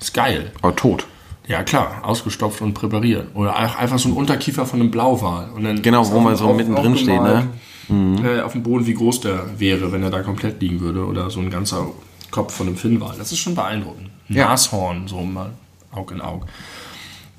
[0.00, 0.52] Ist geil.
[0.62, 1.06] Aber tot.
[1.46, 3.28] Ja klar, ausgestopft und präpariert.
[3.34, 5.50] Oder einfach so ein Unterkiefer von einem Blauwal.
[5.50, 7.48] Und dann Genau, wo man so auf- mittendrin steht, ne?
[7.90, 11.04] äh, auf dem Boden, wie groß der wäre, wenn er da komplett liegen würde.
[11.06, 11.88] Oder so ein ganzer
[12.30, 13.14] Kopf von einem Finnwal.
[13.18, 14.08] Das ist schon beeindruckend.
[14.30, 14.48] Ein Ja.
[14.48, 15.50] Nashorn, so mal
[15.92, 16.46] Aug in Aug.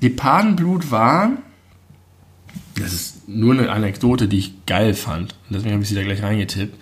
[0.00, 1.30] Gepardenblut war,
[2.78, 5.32] das ist nur eine Anekdote, die ich geil fand.
[5.48, 6.78] Und deswegen habe ich sie da gleich reingetippt.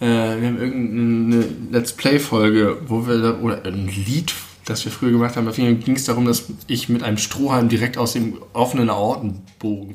[0.00, 4.34] äh, wir haben irgendeine Let's Play-Folge, wo wir, da, oder ein Lied,
[4.70, 7.98] das wir früher gemacht haben, da ging es darum, dass ich mit einem Strohhalm direkt
[7.98, 9.94] aus dem offenen Aortenbogen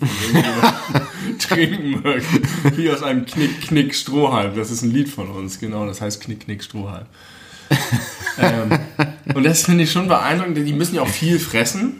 [1.40, 2.42] trinken möchte.
[2.78, 4.56] Wie aus einem Knick-Knick-Strohhalm.
[4.56, 7.06] Das ist ein Lied von uns, genau, das heißt Knick-Knick-Strohhalm.
[8.38, 8.80] ähm,
[9.34, 11.94] und das finde ich schon beeindruckend, denn die müssen ja auch viel fressen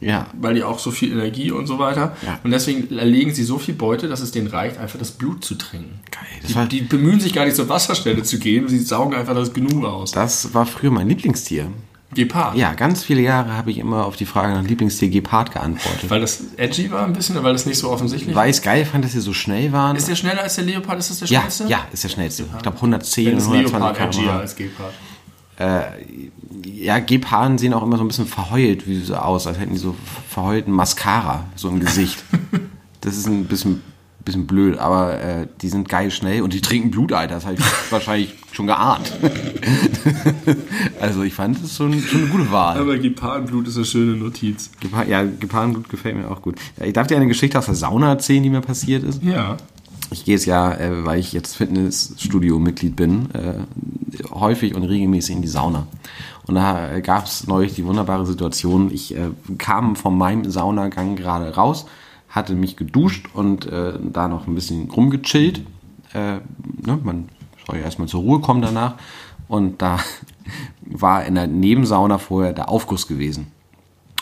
[0.00, 0.26] Ja.
[0.40, 2.16] weil die auch so viel Energie und so weiter.
[2.24, 2.38] Ja.
[2.44, 5.56] Und deswegen erlegen sie so viel Beute, dass es denen reicht, einfach das Blut zu
[5.56, 5.98] trinken.
[6.12, 6.66] Geil.
[6.68, 9.84] Die, die bemühen sich gar nicht zur Wasserstelle zu gehen, sie saugen einfach das Genug
[9.84, 10.12] aus.
[10.12, 11.66] das war früher mein Lieblingstier.
[12.14, 12.56] Gepard.
[12.56, 16.08] Ja, ganz viele Jahre habe ich immer auf die Frage nach Lieblingstier Gepard geantwortet.
[16.08, 18.42] Weil das edgy war ein bisschen, oder weil das nicht so offensichtlich war.
[18.42, 19.94] Weil ich es geil fand, dass sie so schnell waren.
[19.94, 20.98] Ist der schneller als der Leopard?
[20.98, 21.66] Ist das der ja, schnellste?
[21.68, 22.44] ja, ist der schnellste.
[22.56, 24.94] Ich glaube 110 Dann und ist 120 Leopard edgier als Gepard.
[26.64, 29.78] Ja, Geparden sehen auch immer so ein bisschen verheult wie so aus, als hätten die
[29.78, 29.94] so
[30.28, 32.22] verheulten Mascara so im Gesicht.
[33.00, 33.82] das ist ein bisschen,
[34.28, 37.36] bisschen blöd, aber äh, die sind geil schnell und die trinken Blut, Alter.
[37.36, 39.12] Das habe ich wahrscheinlich schon geahnt.
[41.00, 42.78] also ich fand das schon, schon eine gute Wahl.
[42.78, 44.70] Aber Gepardenblut ist eine schöne Notiz.
[44.80, 46.56] Gepa ja, Gepardenblut gefällt mir auch gut.
[46.84, 49.22] Ich darf dir eine Geschichte aus der Sauna erzählen, die mir passiert ist.
[49.22, 49.56] Ja.
[50.10, 53.54] Ich gehe es ja, äh, weil ich jetzt Fitnessstudio-Mitglied bin, äh,
[54.30, 55.86] häufig und regelmäßig in die Sauna.
[56.46, 61.16] Und da äh, gab es neulich die wunderbare Situation, ich äh, kam von meinem Saunagang
[61.16, 61.86] gerade raus,
[62.38, 65.60] hatte mich geduscht und äh, da noch ein bisschen rumgechillt.
[66.14, 66.38] Äh,
[66.86, 67.28] ne, man
[67.66, 68.94] soll ja erstmal zur Ruhe kommen danach.
[69.48, 69.98] Und da
[70.80, 73.48] war in der Nebensauna vorher der Aufguss gewesen.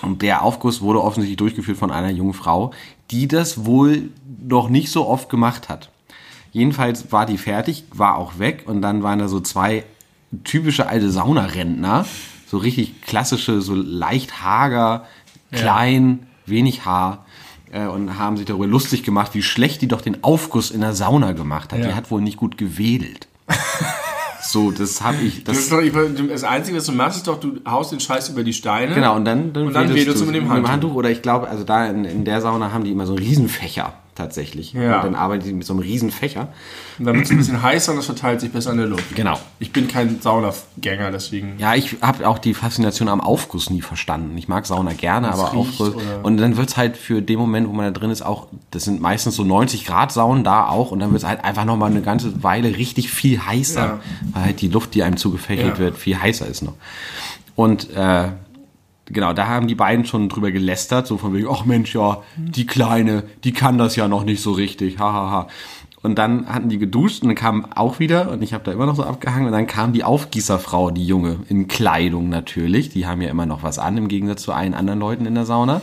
[0.02, 2.72] Und der Aufguss wurde offensichtlich durchgeführt von einer jungen Frau,
[3.10, 4.10] die das wohl
[4.42, 5.90] noch nicht so oft gemacht hat.
[6.52, 9.84] Jedenfalls war die fertig, war auch weg und dann waren da so zwei
[10.44, 12.06] typische alte Saunarentner,
[12.46, 15.04] so richtig klassische, so leicht hager,
[15.50, 17.25] klein, wenig Haar
[17.76, 20.94] äh, und haben sich darüber lustig gemacht, wie schlecht die doch den Aufguss in der
[20.94, 21.80] Sauna gemacht hat.
[21.80, 21.88] Ja.
[21.88, 23.28] Die hat wohl nicht gut gewedelt.
[24.42, 25.80] so, das habe ich, Das, ist doch,
[26.28, 28.94] das Einzige, was du machst, ist doch, du haust den Scheiß über die Steine.
[28.94, 30.94] Genau, und dann, dann, Und dann wedelst du es mit dem Handtuch.
[30.94, 33.92] Oder ich glaube, also da in, in der Sauna haben die immer so einen Riesenfächer
[34.16, 34.72] tatsächlich.
[34.72, 34.96] Ja.
[34.98, 36.48] Und dann arbeiten die mit so einem Riesenfächer.
[36.98, 39.14] Und dann wird es ein bisschen heißer und das verteilt sich besser in der Luft.
[39.14, 39.38] Genau.
[39.58, 41.54] Ich bin kein Saunagänger, deswegen.
[41.58, 44.36] Ja, ich habe auch die Faszination am Aufguss nie verstanden.
[44.38, 45.94] Ich mag Sauna gerne, Wenn's aber Aufguss.
[45.94, 48.84] oder- Und dann wird's halt für den Moment, wo man da drin ist, auch, das
[48.84, 50.90] sind meistens so 90 Grad Saunen da auch.
[50.90, 53.80] Und dann wird's halt einfach nochmal eine ganze Weile richtig viel heißer.
[53.80, 54.00] Ja.
[54.32, 55.78] Weil halt die Luft, die einem zugefächelt Ja.
[55.78, 56.74] wird, viel heißer ist noch.
[57.54, 58.28] Und äh,
[59.06, 62.66] genau, da haben die beiden schon drüber gelästert, so von wegen, ach Mensch, ja, die
[62.66, 65.30] Kleine, die kann das ja noch nicht so richtig, hahaha.
[65.30, 65.48] Ha, ha.
[66.02, 68.86] Und dann hatten die geduscht und dann kam auch wieder, und ich habe da immer
[68.86, 73.22] noch so abgehangen, und dann kam die Aufgießerfrau, die Junge, in Kleidung natürlich, die haben
[73.22, 75.80] ja immer noch was an, im Gegensatz zu allen anderen Leuten in der Sauna,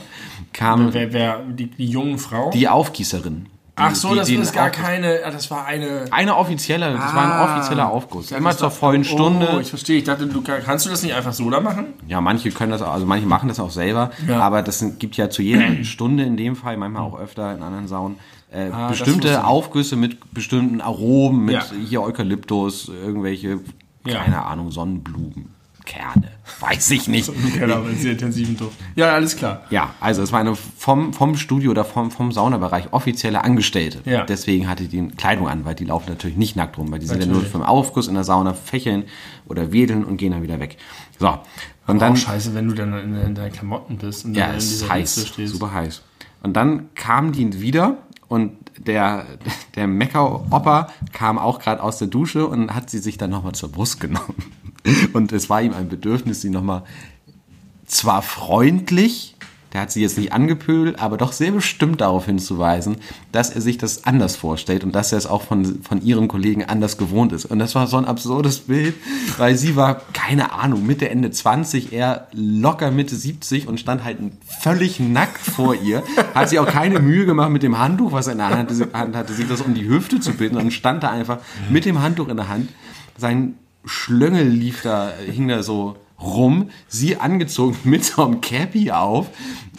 [0.54, 2.52] kam Wer, wer, die, die jungen Frau?
[2.52, 3.48] die Aufgießerin.
[3.76, 5.22] Ach so, die, das ist gar keine.
[5.26, 6.06] ah, Das war eine.
[6.12, 7.44] Eine offizielle, das war Ah.
[7.44, 8.32] ein offizieller Aufguss.
[8.32, 9.50] Immer zur war- vollen Stunde.
[9.56, 9.98] Oh, ich verstehe.
[9.98, 11.88] Ich dachte, du kann- kannst du das nicht einfach so da machen?
[12.08, 14.40] Ja, manche können das auch, also manche machen das auch selber, Ja.
[14.42, 17.88] aber das gibt ja zu jeder Stunde in dem Fall, manchmal auch öfter in anderen
[17.88, 18.18] Saunen,
[18.52, 19.44] äh, Ah, bestimmte.
[19.44, 21.64] Aufgüsse mit bestimmten Aromen, mit Ja.
[21.88, 23.60] hier Eukalyptus, irgendwelche,
[24.06, 24.20] Ja.
[24.20, 25.56] keine Ahnung, Sonnenblumen.
[25.86, 26.30] Kerne.
[26.60, 27.32] Weiß ich nicht.
[27.58, 28.78] Genau, mit sehr intensiven Duft.
[28.96, 29.64] Ja, alles klar.
[29.70, 34.00] Ja, also es war eine vom, vom Studio oder vom, vom Saunabereich offizielle Angestellte.
[34.10, 34.26] Ja.
[34.26, 37.22] Deswegen hatte die Kleidung an, weil die laufen natürlich nicht nackt rum, weil die sind
[37.22, 39.04] ja nur vom Aufguss in der Sauna, fächeln
[39.48, 40.78] oder wedeln und gehen dann wieder weg.
[41.20, 41.38] So,
[41.88, 42.14] und dann...
[42.14, 44.90] Auch scheiße, wenn du dann in, in deinen Klamotten bist und Ja, dann in dieser
[44.90, 45.54] heiß, Hitze stehst.
[45.54, 46.02] super heiß.
[46.42, 49.26] Und dann kamen die wieder und der,
[49.76, 53.72] der Mecker-Opa kam auch gerade aus der Dusche und hat sie sich dann nochmal zur
[53.72, 54.36] Brust genommen.
[55.14, 56.84] Und es war ihm ein Bedürfnis, sie nochmal
[57.86, 59.36] zwar freundlich,
[59.74, 62.98] der hat sie jetzt nicht angepöbelt, aber doch sehr bestimmt darauf hinzuweisen,
[63.32, 66.64] dass er sich das anders vorstellt und dass er es auch von, von ihren Kollegen
[66.64, 67.46] anders gewohnt ist.
[67.46, 68.94] Und das war so ein absurdes Bild,
[69.38, 74.20] weil sie war, keine Ahnung, Mitte, Ende 20, er locker Mitte 70 und stand halt
[74.46, 76.04] völlig nackt vor ihr.
[76.36, 79.34] Hat sie auch keine Mühe gemacht mit dem Handtuch, was er in der Hand hatte,
[79.34, 81.40] sich das um die Hüfte zu binden und stand da einfach
[81.72, 82.70] mit dem Handtuch in der Hand.
[83.18, 89.28] Sein Schlöngel lief da, hing da so rum, sie angezogen mit so einem Cappy auf,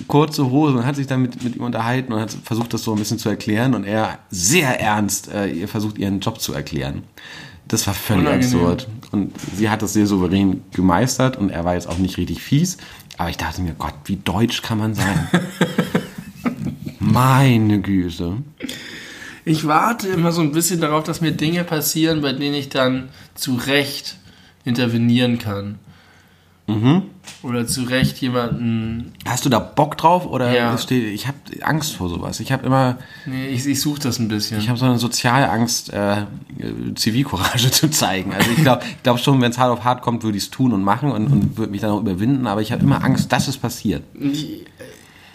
[0.08, 2.92] kurze Hose und hat sich dann mit, mit ihm unterhalten und hat versucht, das so
[2.92, 7.04] ein bisschen zu erklären und er sehr ernst äh, ihr versucht, ihren Job zu erklären.
[7.66, 8.56] Das war völlig Unangenehm.
[8.56, 8.88] absurd.
[9.10, 12.76] Und sie hat das sehr souverän gemeistert und er war jetzt auch nicht richtig fies.
[13.16, 15.28] Aber ich dachte mir, Gott, wie deutsch kann man sein?
[16.98, 18.38] Meine Güte.
[19.44, 23.08] Ich warte immer so ein bisschen darauf, dass mir Dinge passieren, bei denen ich dann
[23.34, 24.16] zu Recht
[24.64, 25.78] intervenieren kann.
[26.66, 27.02] Mhm.
[27.42, 29.12] Oder zu Recht jemanden.
[29.26, 30.78] Hast du da Bock drauf oder Ja.
[30.78, 32.40] steht, ich habe Angst vor sowas.
[32.40, 34.58] Ich habe immer, Nee, ich, ich suche das ein bisschen.
[34.58, 36.22] ich habe so eine Sozialangst, äh,
[36.94, 38.32] Zivilcourage zu zeigen.
[38.32, 40.50] Also ich glaube ich glaub schon, wenn es hart auf hart kommt, würde ich es
[40.50, 42.46] tun und machen und, und würde mich dann auch überwinden.
[42.46, 44.02] Aber ich habe immer Angst, dass es passiert.
[44.18, 44.64] ich,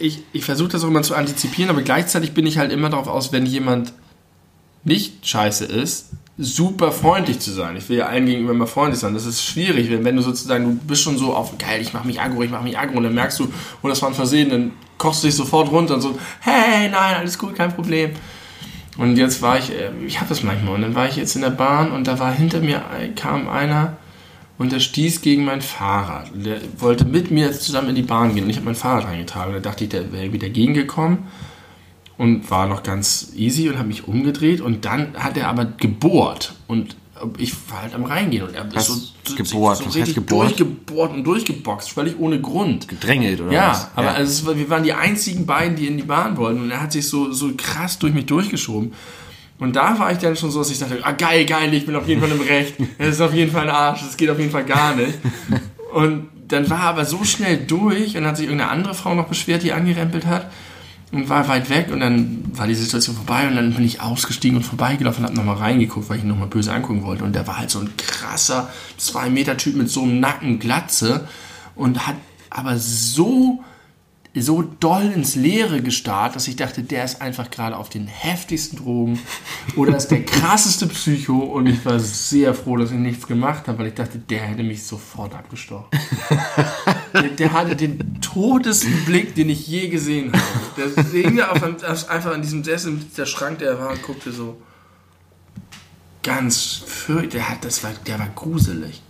[0.00, 3.06] ich, ich versuche das auch immer zu antizipieren, aber gleichzeitig bin ich halt immer darauf
[3.06, 3.92] aus, wenn jemand
[4.84, 7.76] nicht scheiße ist, super freundlich zu sein.
[7.76, 9.12] Ich will ja allen gegenüber immer freundlich sein.
[9.12, 12.04] Das ist schwierig, wenn, wenn du sozusagen, du bist schon so auf, geil, ich mach
[12.04, 14.48] mich aggro, ich mach mich aggro, und dann merkst du, oh, das war ein Versehen,
[14.48, 18.12] dann kochst du dich sofort runter und so, hey, nein, alles gut, kein Problem.
[18.96, 21.42] Und jetzt war ich, äh, ich habe das manchmal, und dann war ich jetzt in
[21.42, 23.98] der Bahn und da war hinter mir, ein- kam einer
[24.60, 26.30] und der stieß gegen mein Fahrrad.
[26.32, 29.06] Und Der wollte mit mir zusammen in die Bahn gehen und ich habe mein Fahrrad
[29.06, 29.54] reingetragen.
[29.54, 31.20] Und da dachte ich, der wäre wieder gegengekommen
[32.18, 36.52] und war noch ganz easy und habe mich umgedreht und dann hat er aber gebohrt
[36.66, 36.94] und
[37.38, 39.78] ich war halt am Reingehen und er ist Was so, gebohrt?
[39.78, 40.48] so richtig gebohrt?
[40.58, 42.88] durchgebohrt und durchgeboxt, völlig ohne Grund.
[42.88, 43.88] Gedrängelt oder Ja, was?
[43.94, 46.70] aber Also es war, wir waren die einzigen beiden, die in die Bahn wollten und
[46.70, 48.92] er hat sich so, so krass durch mich durchgeschoben.
[49.60, 51.94] Und da war ich dann schon so, dass ich dachte, ah geil, geil, ich bin
[51.94, 52.74] auf jeden Fall im Recht.
[52.98, 55.18] Das ist auf jeden Fall ein Arsch, das geht auf jeden Fall gar nicht.
[55.92, 59.28] Und dann war er aber so schnell durch und hat sich irgendeine andere Frau noch
[59.28, 60.50] beschwert, die angerempelt hat
[61.12, 64.56] und war weit weg und dann war die Situation vorbei und dann bin ich ausgestiegen
[64.56, 67.46] und vorbeigelaufen und hab nochmal reingeguckt, weil ich ihn nochmal böse angucken wollte und der
[67.46, 71.28] war halt so ein krasser zwei Meter Typ mit so einem Nacken Glatze
[71.74, 72.16] und hat
[72.48, 73.62] aber so
[74.34, 78.78] so doll ins Leere gestarrt, dass ich dachte, der ist einfach gerade auf den heftigsten
[78.78, 79.18] Drogen
[79.76, 83.78] oder ist der krasseste Psycho und ich war sehr froh, dass ich nichts gemacht habe,
[83.80, 85.86] weil ich dachte, der hätte mich sofort abgestochen.
[87.12, 90.94] der, der hatte den totesten Blick, den ich je gesehen habe.
[90.94, 94.62] Der hing da einfach an diesem Sessel der Schrank, der war und guckte so
[96.22, 97.46] ganz für, der
[98.06, 99.02] der war gruselig.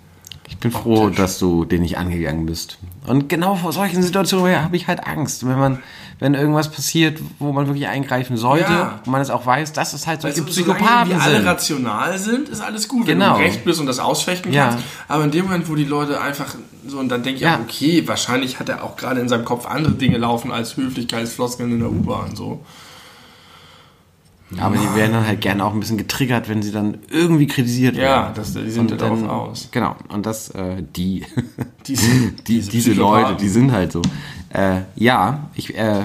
[0.51, 2.77] Ich bin froh, dass du den nicht angegangen bist.
[3.07, 5.79] Und genau vor solchen Situationen habe ich halt Angst, wenn man,
[6.19, 9.01] wenn irgendwas passiert, wo man wirklich eingreifen sollte, Ja.
[9.07, 11.47] und man es auch weiß, dass es halt solche solange Psychopathen wir alle sind.
[11.47, 13.35] rational sind, ist alles gut, Genau.
[13.37, 14.71] wenn du recht bist und das ausfechten Ja.
[14.71, 14.85] kannst.
[15.09, 16.55] Aber in dem Moment, wo die Leute einfach
[16.87, 17.57] so, und dann denke ich Ja.
[17.57, 21.71] auch, okay, wahrscheinlich hat er auch gerade in seinem Kopf andere Dinge laufen als Höflichkeitsfloskeln
[21.73, 22.37] in der U-Bahn.
[22.37, 22.61] So.
[24.59, 27.95] Aber die werden dann halt gerne auch ein bisschen getriggert, wenn sie dann irgendwie kritisiert
[27.97, 28.33] Ja, werden.
[28.35, 29.69] das, die sind Und darauf dann- aus.
[29.71, 31.25] Genau, und das, äh, die,
[31.87, 34.03] Diese, die diese, Leute, die sind halt so.
[34.53, 36.03] Äh, ja, ich, äh,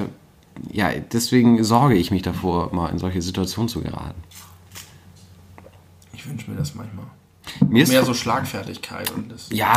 [0.71, 4.21] ja, deswegen sorge ich mich davor, mal in solche Situationen zu geraten.
[6.13, 7.05] Ich wünsche mir das manchmal.
[7.69, 9.47] Mir ist Mehr so Schlagfertigkeit und das.
[9.51, 9.71] ja,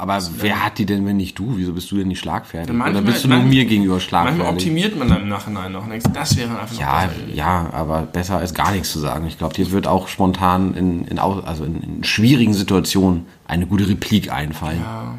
[0.00, 1.54] aber wer hat die denn, wenn nicht du?
[1.56, 2.72] Wieso bist du denn nicht schlagfertig?
[2.74, 4.48] Manchmal- Oder bist du nur manchmal- mir gegenüber Manchmal schlagfertig?
[4.52, 8.38] optimiert man dann im Nachhinein noch und denkt, das wäre einfach Ja, ja, aber besser
[8.38, 9.26] als gar nichts zu sagen.
[9.26, 13.88] Ich glaube, dir wird auch spontan in, in, also in, in schwierigen Situationen eine gute
[13.88, 14.80] Replik einfallen.
[14.80, 15.14] Ja.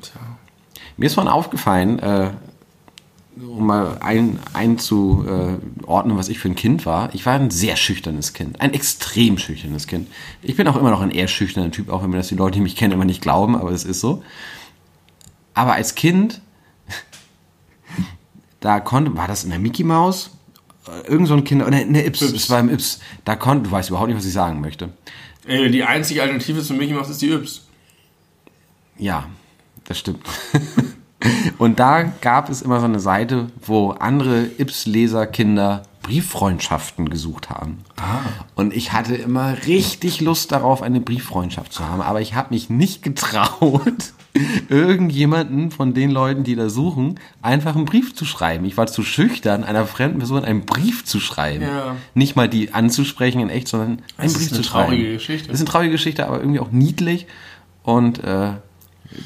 [0.00, 0.20] Tja.
[0.96, 2.30] Mir ist vorhin aufgefallen, äh,
[3.40, 7.14] um mal ein, einzuordnen, was ich für ein Kind war.
[7.14, 8.60] Ich war ein sehr schüchternes Kind.
[8.60, 10.08] Ein extrem schüchternes Kind.
[10.42, 12.54] Ich bin auch immer noch ein eher schüchterner Typ, auch wenn mir das die Leute,
[12.56, 14.22] die mich kennen, immer nicht glauben, aber es ist so.
[15.54, 16.40] Aber als Kind,
[18.60, 20.30] da konnte, war das in der Mickey Maus?
[20.86, 23.00] Äh, Irgend so ein Kind, oder in der Ips, es war im Ips.
[23.24, 24.90] Da konnte, du weißt überhaupt nicht, was ich sagen möchte.
[25.46, 27.66] Ey, Die einzige Alternative zu Mickey Mouse ist die Yps.
[28.98, 29.26] Ja,
[29.84, 30.26] das stimmt.
[31.58, 37.78] Und da gab es immer so eine Seite, wo andere Ips-Leser-Kinder Brieffreundschaften gesucht haben.
[37.96, 38.20] Ah.
[38.54, 42.00] Und ich hatte immer richtig Lust darauf, eine Brieffreundschaft zu haben.
[42.00, 44.14] Aber ich habe mich nicht getraut,
[44.68, 48.64] irgendjemanden von den Leuten, die da suchen, einfach einen Brief zu schreiben.
[48.64, 51.64] Ich war zu schüchtern, einer fremden Person einen Brief zu schreiben.
[51.64, 51.96] Ja.
[52.14, 54.86] Nicht mal die anzusprechen in echt, sondern einen Das ist Brief eine zu schreiben.
[54.88, 55.48] traurige Geschichte.
[55.48, 57.26] Das ist eine traurige Geschichte, aber irgendwie auch niedlich
[57.82, 58.52] und äh,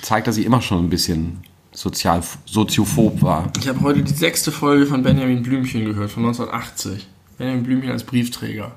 [0.00, 1.44] zeigt, dass ich immer schon ein bisschen
[1.82, 3.52] sozial, soziophob war.
[3.58, 7.08] Ich habe heute die sechste Folge von Benjamin Blümchen gehört, von 1980.
[7.38, 8.72] Benjamin Blümchen als Briefträger.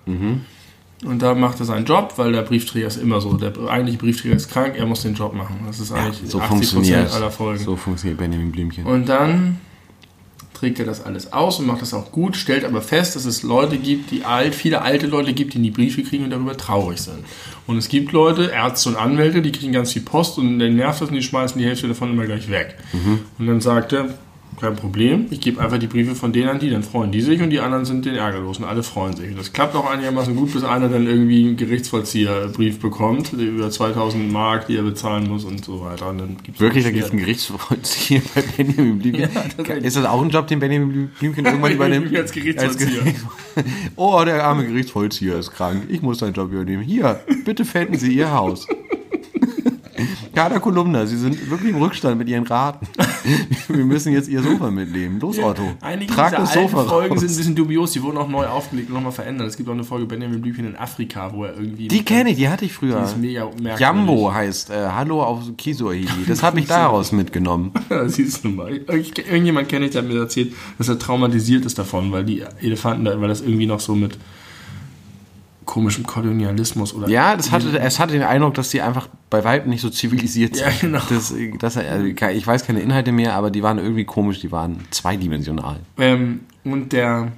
[1.03, 3.33] Und da macht er seinen Job, weil der Briefträger ist immer so.
[3.33, 5.59] Der eigentliche Briefträger ist krank, er muss den Job machen.
[5.67, 7.63] Das ist eigentlich So 80% funktioniert, aller Folgen.
[7.63, 8.85] so funktioniert Benjamin Blümchen.
[8.85, 9.59] Und dann
[10.65, 13.43] trägt er das alles aus und macht das auch gut, stellt aber fest, dass es
[13.43, 16.99] Leute gibt, die alt, viele alte Leute gibt, die nie Briefe kriegen und darüber traurig
[16.99, 17.19] sind.
[17.67, 21.01] Und es gibt Leute, Ärzte und Anwälte, die kriegen ganz viel Post und den nervt
[21.01, 22.77] das und die schmeißen die Hälfte davon immer gleich weg.
[23.37, 24.09] Und dann sagt er,
[24.59, 27.41] kein Problem, ich gebe einfach die Briefe von denen an die, dann freuen die sich
[27.41, 29.29] und die anderen sind den ärgerlos und alle freuen sich.
[29.29, 34.31] Und das klappt auch einigermaßen gut, bis einer dann irgendwie einen Gerichtsvollzieherbrief bekommt, über 2000
[34.31, 36.09] Mark, die er bezahlen muss und so weiter.
[36.09, 39.21] Und dann gibt's Wirklich, da gibt es einen Gerichtsvollzieher bei Benjamin Blümchen.
[39.21, 39.85] Ja, tatsächlich.
[39.85, 42.15] ist das auch ein Job, den Benjamin Blümchen irgendwann übernimmt?
[42.15, 43.01] Als Gerichtsvollzieher.
[43.03, 43.25] Gerichts-
[43.95, 45.83] oh, der arme Gerichtsvollzieher ist krank.
[45.89, 46.83] Ich muss seinen Job übernehmen.
[46.83, 48.67] Hier, bitte fänden Sie Ihr Haus.
[50.33, 52.87] Kader Kolumna, Sie sind wirklich im Rückstand mit Ihren Raten.
[53.67, 55.19] Wir müssen jetzt Ihr Sofa mitnehmen.
[55.19, 55.63] Los, Otto.
[55.81, 57.19] Einige Trag dieser das Sofa Folgen raus.
[57.21, 59.47] sind ein bisschen dubios, die wurden auch neu aufgelegt und nochmal verändert.
[59.47, 61.87] Es gibt auch eine Folge Benjamin Blümchen in Afrika, wo er irgendwie...
[61.87, 62.97] Die kenne ich, die hatte ich früher.
[62.97, 63.79] Die ist mega merkwürdig.
[63.79, 66.07] Jambo heißt äh, Hallo auf Kisuahili.
[66.27, 67.71] Das habe ich daraus mitgenommen.
[68.07, 68.71] Siehst du mal.
[68.71, 73.05] Irgendjemand kenne ich, der hat mir erzählt, dass er traumatisiert ist davon, weil die Elefanten
[73.05, 74.17] da, weil das irgendwie noch so mit
[75.75, 77.09] komischem Kolonialismus oder...
[77.09, 80.55] Ja, das hatte, es hatte den Eindruck, dass die einfach bei weitem nicht so zivilisiert
[80.55, 80.65] sind.
[80.65, 81.01] Ja, genau.
[81.09, 84.77] Das, das, also, ich weiß keine Inhalte mehr, aber die waren irgendwie komisch, die waren
[84.91, 85.81] zweidimensional.
[85.97, 87.33] Ähm, und der,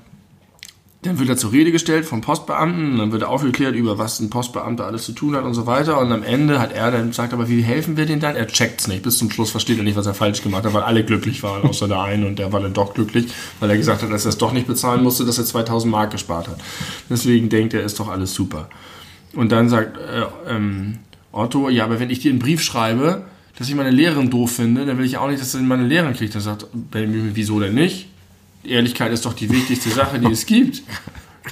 [1.04, 4.32] dann wird er zur Rede gestellt vom Postbeamten, dann wird er aufgeklärt über was ein
[4.32, 6.00] Postbeamter alles zu tun hat und so weiter.
[6.00, 8.36] Und am Ende hat er dann sagt, aber wie helfen wir denn dann?
[8.36, 9.04] Er checkt's nicht.
[9.04, 11.64] Bis zum Schluss versteht er nicht, was er falsch gemacht hat, weil alle glücklich waren,
[11.64, 12.26] außer der eine.
[12.26, 13.28] Und der war dann doch glücklich,
[13.60, 16.12] weil er gesagt hat, dass er es doch nicht bezahlen musste, dass er 2000 Mark
[16.12, 16.58] gespart hat.
[17.10, 18.68] Deswegen denkt er, ist doch alles super.
[19.36, 20.98] Und dann sagt äh, ähm,
[21.32, 23.26] Otto, ja, aber wenn ich dir einen Brief schreibe,
[23.58, 26.16] dass ich meine Lehrerin doof finde, dann will ich auch nicht, dass er meine Lehrerin
[26.16, 26.34] kriegt.
[26.34, 28.08] Dann sagt wieso denn nicht?
[28.68, 30.84] Ehrlichkeit ist doch die wichtigste Sache, die es gibt.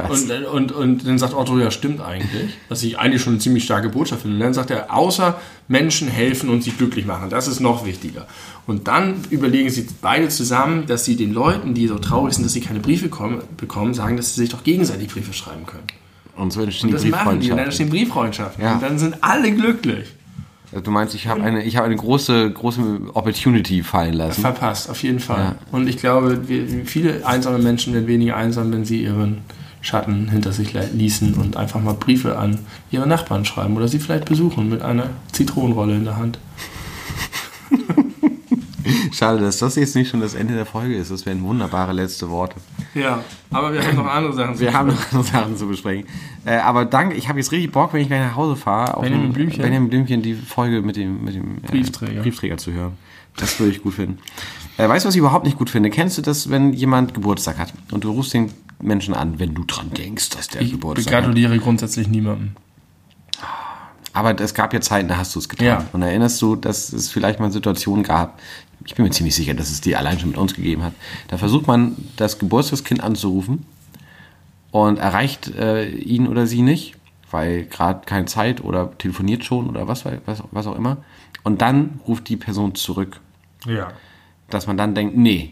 [0.10, 2.58] Und, und, und dann sagt Otto, ja, stimmt eigentlich.
[2.68, 4.36] Was ich eigentlich schon eine ziemlich starke Botschaft finde.
[4.36, 7.30] Und dann sagt er, außer Menschen helfen und sie glücklich machen.
[7.30, 8.28] Das ist noch wichtiger.
[8.68, 12.52] Und dann überlegen sie beide zusammen, dass sie den Leuten, die so traurig sind, dass
[12.52, 15.88] sie keine Briefe kommen, bekommen, sagen, dass sie sich doch gegenseitig Briefe schreiben können.
[16.36, 17.52] Und so entstehen Das die machen die.
[17.52, 17.72] Und dann Brieffreundschaften.
[17.72, 18.64] stehen Brieffreundschaften.
[18.66, 18.74] Ja.
[18.74, 20.10] Und dann sind alle glücklich.
[20.72, 22.82] Also Du meinst, ich habe eine, ich habe eine große, große
[23.14, 24.42] Opportunity fallen lassen.
[24.42, 25.40] Verpasst, auf jeden Fall.
[25.40, 25.56] Ja.
[25.72, 29.40] Und ich glaube, wir, viele einsame Menschen werden weniger einsam, wenn sie ihren
[29.82, 34.26] Schatten hinter sich ließen und einfach mal Briefe an ihre Nachbarn schreiben oder sie vielleicht
[34.26, 36.40] besuchen mit einer Zitronenrolle in der Hand.
[39.12, 41.12] Schade, dass das jetzt nicht schon das Ende der Folge ist.
[41.12, 42.56] Das wären wunderbare letzte Worte.
[42.94, 44.56] Ja, aber wir haben noch andere Sachen.
[44.56, 45.18] zu Wir haben besprechen.
[45.20, 46.08] noch andere Sachen zu besprechen.
[46.46, 49.04] Äh, aber danke, ich habe jetzt richtig Bock, wenn ich gleich nach Hause fahre, auf
[49.04, 49.62] Benjamin dem- Blümchen?
[49.62, 52.22] Benjamin Blümchen die Folge mit dem, mit dem äh, Briefträger.
[52.22, 52.94] Briefträger zu hören.
[53.38, 54.20] Das würde ich gut finden.
[54.78, 55.90] Äh, weißt du, was ich überhaupt nicht gut finde?
[55.90, 59.64] Kennst du das, wenn jemand Geburtstag hat und du rufst den Menschen an, wenn du
[59.66, 61.24] dran denkst, dass der Ich Geburtstag hat?
[61.24, 62.52] gratuliere grundsätzlich niemandem.
[64.14, 65.68] Aber es gab ja Zeiten, da hast du es getan.
[65.68, 65.86] Ja.
[65.92, 68.40] Und erinnerst du, dass es vielleicht mal Situationen gab,
[68.86, 70.94] ich bin mir ziemlich sicher, dass es die allein schon mit uns gegeben hat,
[71.30, 73.66] da versucht man, das Geburtstagskind anzurufen
[74.72, 76.96] und erreicht äh, ihn oder sie nicht,
[77.32, 80.98] weil gerade keine Zeit oder telefoniert schon oder was, was, was auch immer.
[81.44, 83.20] Und dann ruft die Person zurück,
[83.66, 83.90] Ja.
[84.50, 85.52] dass man dann denkt, nee,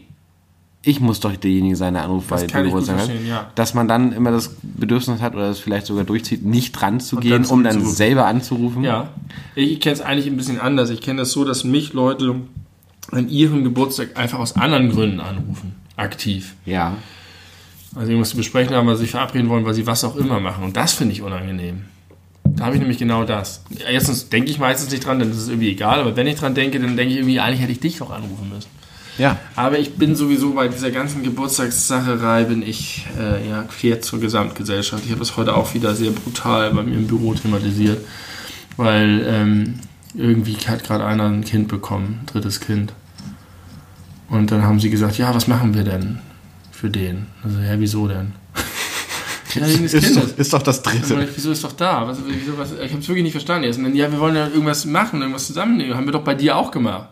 [0.86, 3.50] ich muss doch derjenige sein, der anruft, Das weil gut Geburtstag verstehen, ja.
[3.54, 7.16] Dass man dann immer das Bedürfnis hat oder es vielleicht sogar durchzieht, nicht dran zu
[7.16, 8.84] Und gehen, dann um dann selber anzurufen.
[8.84, 9.08] Ja,
[9.54, 10.90] ich kenne es eigentlich ein bisschen anders.
[10.90, 12.34] Ich kenne das so, dass mich Leute
[13.10, 15.74] an ihrem Geburtstag einfach aus anderen Gründen anrufen.
[15.96, 16.54] Aktiv.
[16.64, 16.96] Ja.
[17.94, 20.40] Also irgendwas zu besprechen haben, weil sie sich verabreden wollen, weil sie was auch immer
[20.40, 20.64] machen.
[20.64, 21.84] Und das finde ich unangenehm.
[22.44, 23.64] Da habe ich nämlich genau das.
[23.88, 26.00] Erstens denke ich meistens nicht dran, dann ist es irgendwie egal.
[26.00, 28.50] Aber wenn ich dran denke, dann denke ich irgendwie, eigentlich hätte ich dich doch anrufen
[28.52, 28.68] müssen.
[29.18, 29.38] Ja.
[29.54, 35.04] Aber ich bin sowieso bei dieser ganzen Geburtstagssacherei, bin ich äh, ja quer zur Gesamtgesellschaft.
[35.04, 38.04] Ich habe das heute auch wieder sehr brutal bei mir im Büro thematisiert,
[38.76, 39.74] weil ähm,
[40.14, 42.92] irgendwie hat gerade einer ein Kind bekommen, ein drittes Kind.
[44.28, 46.20] Und dann haben sie gesagt, ja, was machen wir denn
[46.72, 47.26] für den?
[47.42, 48.32] Also, ja, wieso denn?
[49.54, 50.14] Ja, Ist Kindes.
[50.14, 51.14] doch, ist doch das dritte.
[51.22, 52.08] ich, wieso ist doch da?
[52.08, 53.62] Was, wieso, was, ich habe es wirklich nicht verstanden.
[53.62, 53.78] Jetzt.
[53.78, 55.96] Dann, ja, wir wollen ja irgendwas machen, irgendwas zusammennehmen.
[55.96, 57.08] Haben wir doch bei dir auch gemacht.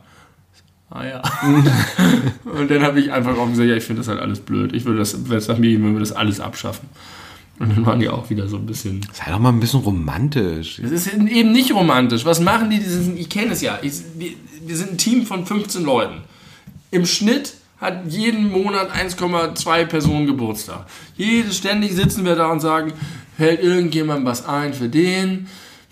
[0.90, 1.22] Ah ja.
[2.44, 4.72] und dann habe ich einfach auch gesagt, ja, ich finde das halt alles blöd.
[4.74, 6.88] Ich würde das, wenn es nach mir ging, würden wir das alles abschaffen.
[7.62, 9.06] Und dann waren die auch wieder so ein bisschen.
[9.12, 10.80] Sei doch mal ein bisschen romantisch.
[10.82, 12.24] Das ist eben nicht romantisch.
[12.24, 12.80] Was machen die?
[13.20, 13.78] ich kenne es ja.
[13.82, 16.22] Ich, wir, sind ein Team von 15 Leuten.
[16.90, 20.86] Im Schnitt hat jeden Monat 1,2 Personen Geburtstag.
[21.16, 22.92] Jede, ständig sitzen wir da und sagen,
[23.38, 25.46] hält irgendjemand was ein für den?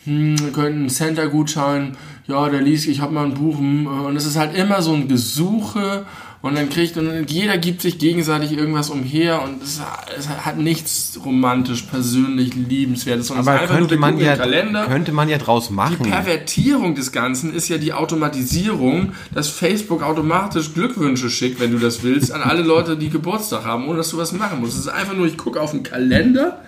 [0.04, 1.96] Hm, wir könnten einen Center-Gutschein.
[2.26, 3.58] Ja, der liest, ich habe mal ein Buch.
[3.58, 6.04] hm, Und es ist halt immer so ein Gesuche.
[6.42, 9.42] Und dann kriegt, und jeder gibt sich gegenseitig irgendwas umher.
[9.42, 9.78] Und es,
[10.16, 13.26] es hat nichts romantisch, persönlich, liebenswertes.
[13.26, 14.86] sondern es ist Aber einfach nur, könnte man, ja, Kalender.
[14.86, 15.98] könnte man ja draus Die machen.
[15.98, 22.02] Pervertierung des Ganzen ist ja die Automatisierung, dass Facebook automatisch Glückwünsche schickt, wenn du das
[22.02, 24.72] willst, an alle Leute, die Geburtstag haben, ohne dass du was machen musst.
[24.74, 26.62] Es ist einfach nur, ich gucke auf den Kalender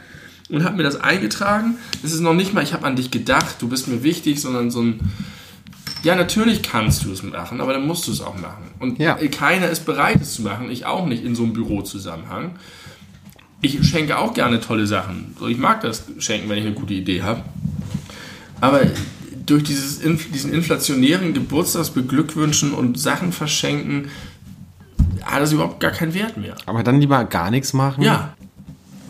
[0.51, 1.77] und habe mir das eingetragen.
[2.03, 4.70] Es ist noch nicht mal, ich habe an dich gedacht, du bist mir wichtig, sondern
[4.70, 5.01] so ein,
[6.03, 8.70] ja, natürlich kannst du es machen, aber dann musst du es auch machen.
[8.80, 9.14] Und Ja.
[9.30, 10.70] keiner ist bereit, es zu machen.
[10.70, 12.57] Ich auch nicht in so einem Bürozusammenhang.
[13.61, 15.36] Ich schenke auch gerne tolle Sachen.
[15.48, 17.42] Ich mag das schenken, wenn ich eine gute Idee habe.
[18.61, 18.80] Aber
[19.46, 24.09] durch dieses, diesen inflationären Geburtstagsbeglückwünschen und Sachen verschenken,
[25.24, 26.57] hat das überhaupt gar keinen Wert mehr.
[26.66, 28.03] Aber dann lieber gar nichts machen?
[28.03, 28.34] Ja.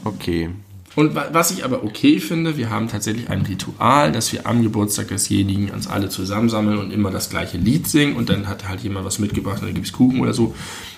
[0.05, 0.51] Okay.
[0.95, 4.63] Und wa- was ich aber okay finde, wir haben tatsächlich ein Ritual, dass wir am
[4.63, 8.81] Geburtstag desjenigen uns alle zusammensammeln und immer das gleiche Lied singen und dann hat halt
[8.81, 10.55] jemand was mitgebracht und dann gibt es Kuchen oder so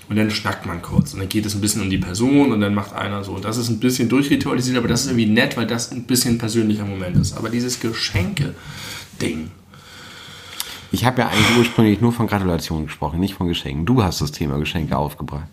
[0.09, 2.61] und dann schnackt man kurz und dann geht es ein bisschen um die Person und
[2.61, 3.39] dann macht einer so.
[3.39, 6.85] Das ist ein bisschen durchritualisiert, aber das ist irgendwie nett, weil das ein bisschen persönlicher
[6.85, 7.37] Moment ist.
[7.37, 9.51] Aber dieses Geschenke-Ding,
[10.91, 13.87] Ich habe ja eigentlich ursprünglich nur von Gratulationen gesprochen, nicht von Geschenken.
[13.87, 15.47] Du hast das Thema Geschenke aufgebracht.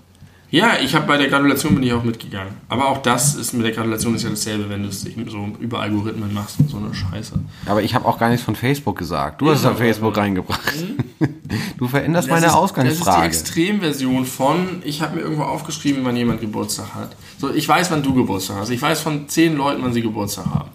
[0.52, 2.54] Ja, ich habe bei der Gratulation bin ich auch mitgegangen.
[2.68, 5.48] Aber auch das ist mit der Gratulation ist ja dasselbe, wenn du es eben so
[5.62, 7.40] über Algorithmen machst und so eine Scheiße.
[7.66, 9.42] Aber ich habe auch gar nichts von Facebook gesagt.
[9.42, 10.74] Du hast es Ja, auf Facebook reingebracht.
[11.78, 13.28] Du veränderst Das meine ist, Ausgangsfrage.
[13.28, 17.16] Das ist die Extremversion von, ich habe mir irgendwo aufgeschrieben, wann jemand Geburtstag hat.
[17.40, 18.70] So, ich weiß, wann du Geburtstag hast.
[18.70, 20.70] Ich weiß von zehn Leuten, wann sie Geburtstag haben.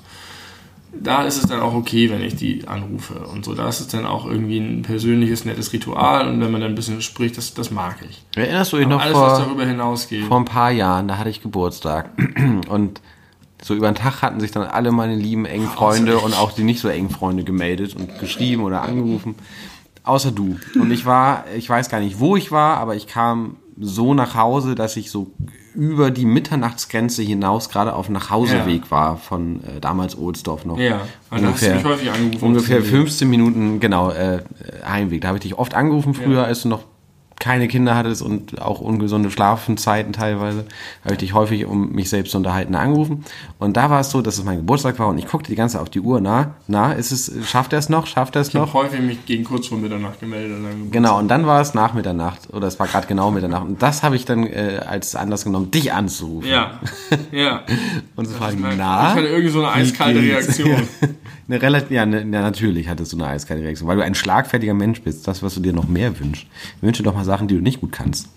[1.02, 3.54] Da ist es dann auch okay, wenn ich die anrufe und so.
[3.54, 6.74] Da ist es dann auch irgendwie ein persönliches, nettes Ritual und wenn man dann ein
[6.74, 8.24] bisschen spricht, das, das mag ich.
[8.36, 10.24] Erinnerst du dich noch Alles, was vor, darüber hinausgeht.
[10.24, 12.10] vor ein paar Jahren, da hatte ich Geburtstag.
[12.68, 13.00] Und
[13.62, 16.62] so über den Tag hatten sich dann alle meine lieben engen Freunde und auch die
[16.62, 19.34] nicht so engen Freunde gemeldet und geschrieben oder angerufen.
[20.04, 20.58] Außer du.
[20.78, 24.34] Und ich war, ich weiß gar nicht, wo ich war, aber ich kam so nach
[24.34, 25.32] Hause, dass ich so
[25.76, 30.78] über die Mitternachtsgrenze hinaus gerade auf dem Nachhauseweg war von äh, damals Ohlsdorf noch.
[30.78, 32.44] Ja, also da hast du mich häufig angerufen.
[32.46, 34.42] Ungefähr 15 Minuten, genau, äh,
[34.88, 35.20] Heimweg.
[35.20, 36.44] Da habe ich dich oft angerufen früher, Ja.
[36.44, 36.84] als du noch
[37.38, 40.64] keine Kinder hattest und auch ungesunde Schlafenzeiten teilweise,
[41.04, 43.24] habe ich dich häufig, um mich selbst zu unterhalten, angerufen.
[43.58, 45.74] Und da war es so, dass es mein Geburtstag war und ich guckte die ganze
[45.74, 46.20] Zeit auf die Uhr.
[46.20, 48.06] Na, na, ist es, schafft er es noch?
[48.06, 48.74] Schafft er es Ich habe noch?
[48.74, 50.56] häufig mich gegen kurz vor Mitternacht gemeldet.
[50.58, 53.66] Und Genau, und dann war es nach Mitternacht oder es war gerade genau Mitternacht.
[53.66, 56.48] Und das habe ich dann äh, als Anlass genommen, dich anzurufen.
[56.48, 56.80] Ja,
[57.32, 57.62] ja.
[58.16, 59.10] Und zu Ich fragen, na?
[59.10, 60.20] Ich hatte irgendwie so eine eiskalte?
[60.20, 60.82] Reaktion.
[61.48, 64.74] Eine relativ, ja, ne, ja, natürlich hattest du eine eiskalte Reaktion, weil du ein schlagfertiger
[64.74, 65.28] Mensch bist.
[65.28, 66.44] Das, was du dir noch mehr wünschst.
[66.80, 68.28] Wünsche doch mal Sachen, die du nicht gut kannst.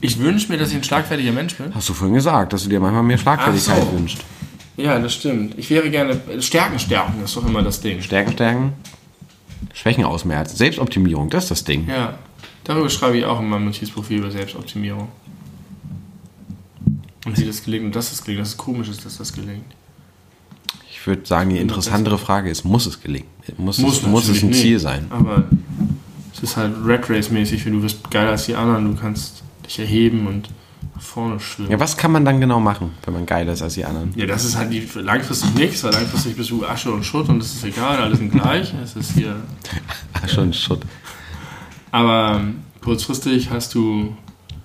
[0.00, 1.74] Ich wünsche mir, dass ich ein schlagfertiger Mensch bin.
[1.74, 3.92] Hast du vorhin gesagt, dass du dir manchmal mehr Schlagfertigkeit so.
[3.92, 4.18] wünschst.
[4.76, 5.58] Ja, das stimmt.
[5.58, 6.20] Ich wäre gerne.
[6.40, 8.02] Stärken stärken ist doch immer das Ding.
[8.02, 8.72] Stärken stärken,
[9.72, 11.88] Schwächen ausmerzen, Selbstoptimierung, das ist das Ding.
[11.88, 12.18] Ja.
[12.64, 15.08] Darüber schreibe ich auch in meinem Notizprofil über Selbstoptimierung.
[17.24, 18.42] Und wie das gelingt und dass das gelingt.
[18.42, 19.64] Das ist komisch, ist, dass das gelingt.
[20.90, 23.28] Ich würde sagen, die interessantere Frage ist, muss es gelingen?
[23.56, 24.60] Muss, es, muss es ein nicht.
[24.60, 25.06] Ziel sein?
[25.10, 25.44] Aber
[26.36, 29.78] es ist halt Red Race-mäßig, wenn du wirst geiler als die anderen, du kannst dich
[29.78, 30.50] erheben und
[30.94, 31.70] nach vorne schwimmen.
[31.70, 34.12] Ja, was kann man dann genau machen, wenn man geiler ist als die anderen?
[34.16, 37.38] Ja, das ist halt die, langfristig nichts, weil langfristig bist du Asche und Schutt und
[37.38, 38.74] das ist egal, alle sind gleich.
[38.82, 39.36] Es ist hier.
[40.12, 40.82] Ach, schon Schutt.
[41.90, 44.14] Aber ähm, kurzfristig hast du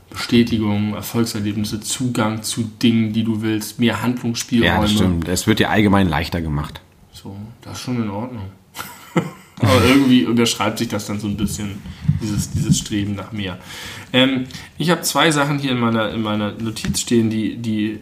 [0.09, 4.75] Bestätigung, Erfolgserlebnisse, Zugang zu Dingen, die du willst, mehr Handlungsspielräume.
[4.75, 5.27] Ja, das stimmt.
[5.29, 6.81] Es wird dir allgemein leichter gemacht.
[7.13, 8.51] So, das ist schon in Ordnung.
[9.61, 11.81] Aber irgendwie überschreibt sich das dann so ein bisschen,
[12.21, 13.59] dieses, dieses Streben nach mehr.
[14.11, 14.45] Ähm,
[14.77, 17.99] ich habe zwei Sachen hier in meiner, in meiner Notiz stehen, die, die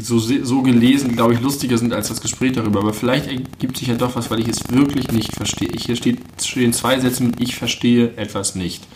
[0.00, 2.80] so, so gelesen, glaube ich, lustiger sind als das Gespräch darüber.
[2.80, 5.70] Aber vielleicht ergibt sich ja doch was, weil ich es wirklich nicht verstehe.
[5.76, 8.86] Hier steht, stehen zwei Sätze mit Ich verstehe etwas nicht.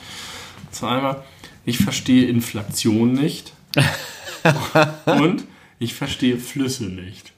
[0.70, 1.24] So einmal,
[1.64, 3.52] ich verstehe Inflation nicht.
[5.06, 5.44] und
[5.78, 7.32] ich verstehe Flüsse nicht.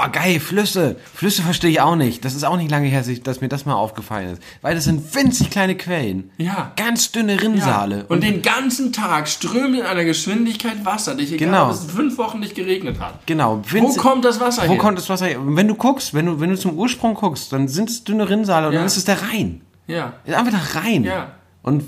[0.00, 0.96] Oh, geil, Flüsse.
[1.14, 2.24] Flüsse verstehe ich auch nicht.
[2.24, 4.42] Das ist auch nicht lange her, dass mir das mal aufgefallen ist.
[4.62, 6.30] Weil das sind winzig kleine Quellen.
[6.38, 6.72] Ja.
[6.76, 8.04] Ganz dünne Rinnsale.
[8.08, 11.64] Und den ganzen Tag strömt in einer Geschwindigkeit Wasser dich, egal Genau.
[11.66, 13.26] ob es fünf Wochen nicht geregnet hat.
[13.26, 13.62] Genau.
[13.68, 14.78] Wo winzig- kommt das Wasser Wo her?
[14.78, 15.40] kommt das Wasser her?
[15.40, 18.28] Und Wenn du guckst, wenn du, wenn du zum Ursprung guckst, dann sind es dünne
[18.28, 18.78] Rinnsale und Ja.
[18.80, 19.62] dann ist es der Rhein.
[19.86, 21.04] ja, Ist einfach der Rhein.
[21.04, 21.32] Ja.
[21.62, 21.82] Und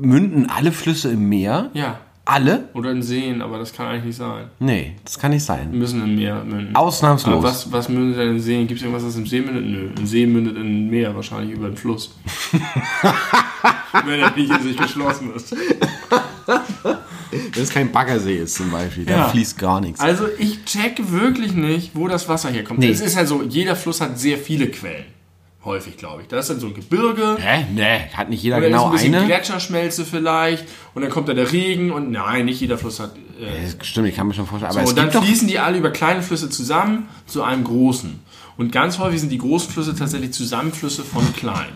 [0.00, 1.70] münden alle Flüsse im Meer?
[1.74, 1.98] ja.
[2.30, 2.68] Alle?
[2.74, 4.48] Oder in Seen, aber das kann eigentlich nicht sein.
[4.58, 5.70] Nee, das kann nicht sein.
[5.72, 6.76] müssen im Meer münden.
[6.76, 7.32] Ausnahmslos.
[7.34, 8.66] Aber was, was mündet denn in Seen?
[8.66, 9.64] Gibt es irgendwas, das im See mündet?
[9.64, 9.88] Nö.
[9.98, 12.14] Ein See mündet in ein Meer, wahrscheinlich über den Fluss.
[14.04, 15.56] Wenn er nicht in sich geschlossen ist.
[16.46, 19.04] Das ist kein Baggersee ist zum Beispiel.
[19.04, 19.28] Da Ja.
[19.28, 20.00] fließt gar nichts.
[20.00, 22.80] Also ich check wirklich nicht, wo das Wasser herkommt.
[22.80, 22.90] Nee.
[22.90, 25.04] Es ist halt so, jeder Fluss hat sehr viele Quellen.
[25.68, 26.28] Häufig, glaube ich.
[26.28, 27.36] Da ist dann so ein Gebirge.
[27.38, 27.66] Hä?
[27.74, 29.26] Nee, hat nicht jeder genau ist ein bisschen eine?
[29.26, 30.64] Gletscherschmelze vielleicht.
[30.94, 31.90] Und dann kommt da der Regen.
[31.92, 33.14] Und nein, nicht jeder Fluss hat...
[33.38, 34.72] Äh, Das Stimmt, ich kann mir schon vorstellen.
[34.72, 38.18] Aber so, und dann fließen die alle über kleine Flüsse zusammen zu einem großen.
[38.56, 41.74] Und ganz häufig sind die großen Flüsse tatsächlich Zusammenflüsse von kleinen.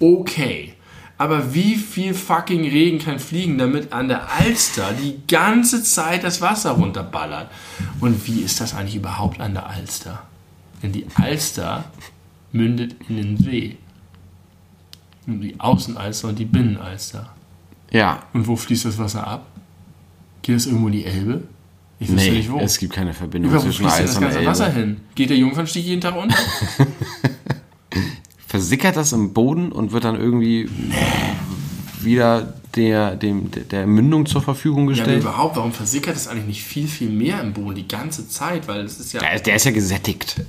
[0.00, 0.72] Okay.
[1.18, 6.40] Aber wie viel fucking Regen kann fliegen, damit an der Alster die ganze Zeit das
[6.40, 7.50] Wasser runterballert?
[8.00, 10.22] Und wie ist das eigentlich überhaupt an der Alster?
[10.82, 11.84] Denn die Alster
[12.52, 13.76] mündet in den See.
[15.26, 17.30] Und die Außenalster und die Binnenalster.
[17.90, 18.22] Ja.
[18.32, 19.46] Und wo fließt das Wasser ab?
[20.42, 21.42] Geht es irgendwo in die Elbe?
[21.98, 22.58] Ich wüsste Nee, nicht wo.
[22.58, 24.50] es gibt keine Verbindung Über wo zwischen fließt denn Eis das und ganze Elbe.
[24.50, 25.00] Wasser hin?
[25.14, 26.36] Geht der Jungfernstieg jeden Tag unter?
[28.46, 30.68] Versickert das im Boden und wird dann irgendwie
[32.00, 35.22] wieder der, dem, der Mündung zur Verfügung ja, gestellt?
[35.22, 38.68] überhaupt, warum versickert es eigentlich nicht viel, viel mehr im Boden die ganze Zeit?
[38.68, 39.20] Weil es ist ja...
[39.20, 40.42] der, der ist ja gesättigt.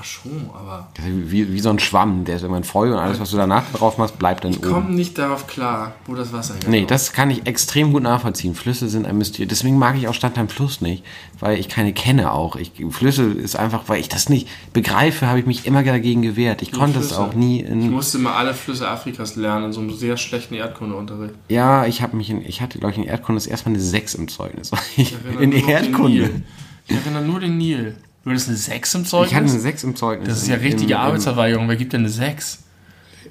[0.00, 0.88] Ja, schon, aber...
[1.06, 3.98] Wie, wie so ein Schwamm, der ist irgendwann voll und alles, was du danach drauf
[3.98, 4.62] machst, bleibt dann oben.
[4.72, 6.70] Komm nicht darauf klar, wo das Wasser herkommt.
[6.70, 8.54] Nee, das kann ich extrem gut nachvollziehen.
[8.54, 9.48] Flüsse sind ein Mysterium.
[9.50, 11.04] Deswegen mag ich auch Stadt am Fluss nicht,
[11.38, 12.56] weil ich keine kenne auch.
[12.56, 16.62] Ich, Flüsse ist einfach, weil ich das nicht begreife, habe ich mich immer dagegen gewehrt.
[16.62, 17.20] Ich konnte es Flüsse.
[17.20, 17.90] auch nie Ich in.
[17.90, 21.34] musste mal alle Flüsse Afrikas lernen in so einem sehr schlechten Erdkundeunterricht.
[21.48, 24.14] Ja, ich habe mich in, ich hatte, glaube ich, in Erdkunde das erstmal eine 6
[24.14, 24.70] im Zeugnis.
[24.96, 26.42] Ich, in Erdkunde.
[26.86, 27.96] Ich erinnere nur den Nil.
[28.24, 29.30] Du hattest eine 6 im Zeugnis?
[29.30, 30.28] Ich hatte eine 6 im Zeugnis.
[30.28, 31.68] das ist ja richtige im- Arbeitsverweigerung.
[31.68, 32.58] Wer gibt denn eine 6?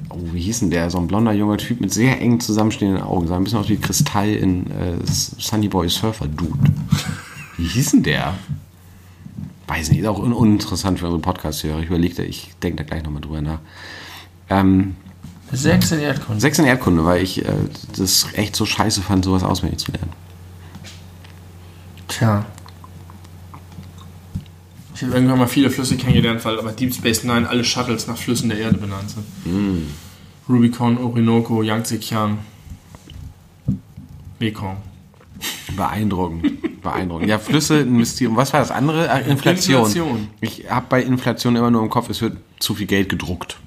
[0.09, 0.89] Oh, wie hieß denn der?
[0.89, 3.27] So ein blonder junger Typ mit sehr eng zusammenstehenden Augen.
[3.27, 6.71] Sah ein bisschen aus wie Kristall in äh, Sunny Boy Surfer Dude.
[7.57, 8.33] Wie hieß denn der?
[9.67, 11.79] Weiß nicht, ist auch un uninteressant für unsere Podcast-Hörer.
[11.81, 13.59] Ich überlegte, ich denke da gleich nochmal drüber nach.
[14.49, 14.95] Ähm,
[15.51, 16.41] 6 in Erdkunde.
[16.41, 17.51] sechs in Erdkunde, weil ich äh,
[17.97, 20.11] das echt so scheiße fand, sowas auswendig zu lernen.
[22.07, 22.45] Tja.
[24.99, 28.17] Ich habe irgendwann mal viele Flüsse kennengelernt, weil aber Deep Space Nine alle Shuttles nach
[28.17, 29.87] Flüssen der Erde benannt sind.
[30.49, 32.39] Rubicon, Orinoco, Yangtze Kiang,
[34.39, 34.75] Mekong.
[35.77, 36.81] Beeindruckend.
[36.81, 37.29] Beeindruckend.
[37.29, 38.35] Ja, Flüsse, ein Mysterium.
[38.35, 39.09] Was war das andere?
[39.09, 39.85] Ach, Inflation.
[39.85, 40.27] Inflation.
[40.41, 43.57] Ich habe bei Inflation immer nur im Kopf, es wird zu viel Geld gedruckt.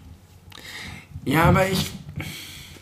[1.25, 1.91] Ja, aber ich.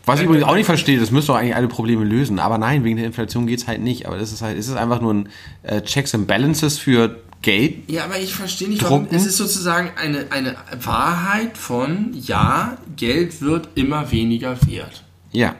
[0.06, 2.40] Was ich übrigens auch nicht verstehe, das müsste doch eigentlich alle Probleme lösen.
[2.40, 4.06] Aber nein, wegen der Inflation geht's halt nicht.
[4.06, 5.28] Aber das ist halt, es ist einfach nur ein
[5.62, 7.90] äh, Checks and Balances für Geld.
[7.90, 9.04] Ja, aber ich verstehe nicht, warum.
[9.04, 9.16] Drucken?
[9.16, 15.04] Es ist sozusagen eine, eine Wahrheit von, ja, Geld wird immer weniger wert.
[15.32, 15.54] Ja.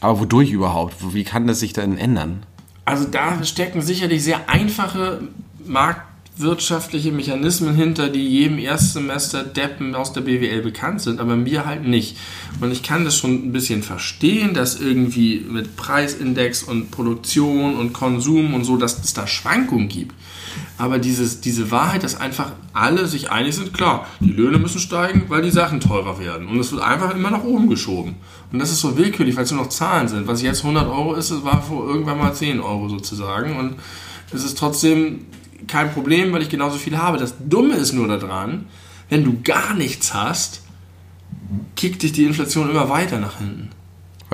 [0.00, 0.94] Aber wodurch überhaupt?
[1.14, 2.44] Wie kann das sich denn ändern?
[2.84, 5.22] Also da stecken sicherlich sehr einfache
[5.64, 11.84] marktwirtschaftliche Mechanismen hinter, die jedem Erstsemester Deppen aus der BWL bekannt sind, aber mir halt
[11.84, 12.16] nicht.
[12.60, 17.92] Und ich kann das schon ein bisschen verstehen, dass irgendwie mit Preisindex und Produktion und
[17.92, 20.14] Konsum und so, dass es da Schwankungen gibt.
[20.78, 25.24] Aber dieses, diese Wahrheit, dass einfach alle sich einig sind, klar, die Löhne müssen steigen,
[25.28, 26.48] weil die Sachen teurer werden.
[26.48, 28.16] Und es wird einfach immer nach oben geschoben.
[28.52, 30.26] Und das ist so willkürlich, weil es nur noch Zahlen sind.
[30.26, 33.56] Was jetzt 100 Euro ist, das war vor irgendwann mal 10 Euro sozusagen.
[33.56, 33.76] Und
[34.32, 35.26] es ist trotzdem
[35.66, 37.18] kein Problem, weil ich genauso viel habe.
[37.18, 38.66] Das Dumme ist nur daran,
[39.08, 40.62] wenn du gar nichts hast,
[41.76, 43.70] kickt dich die Inflation immer weiter nach hinten.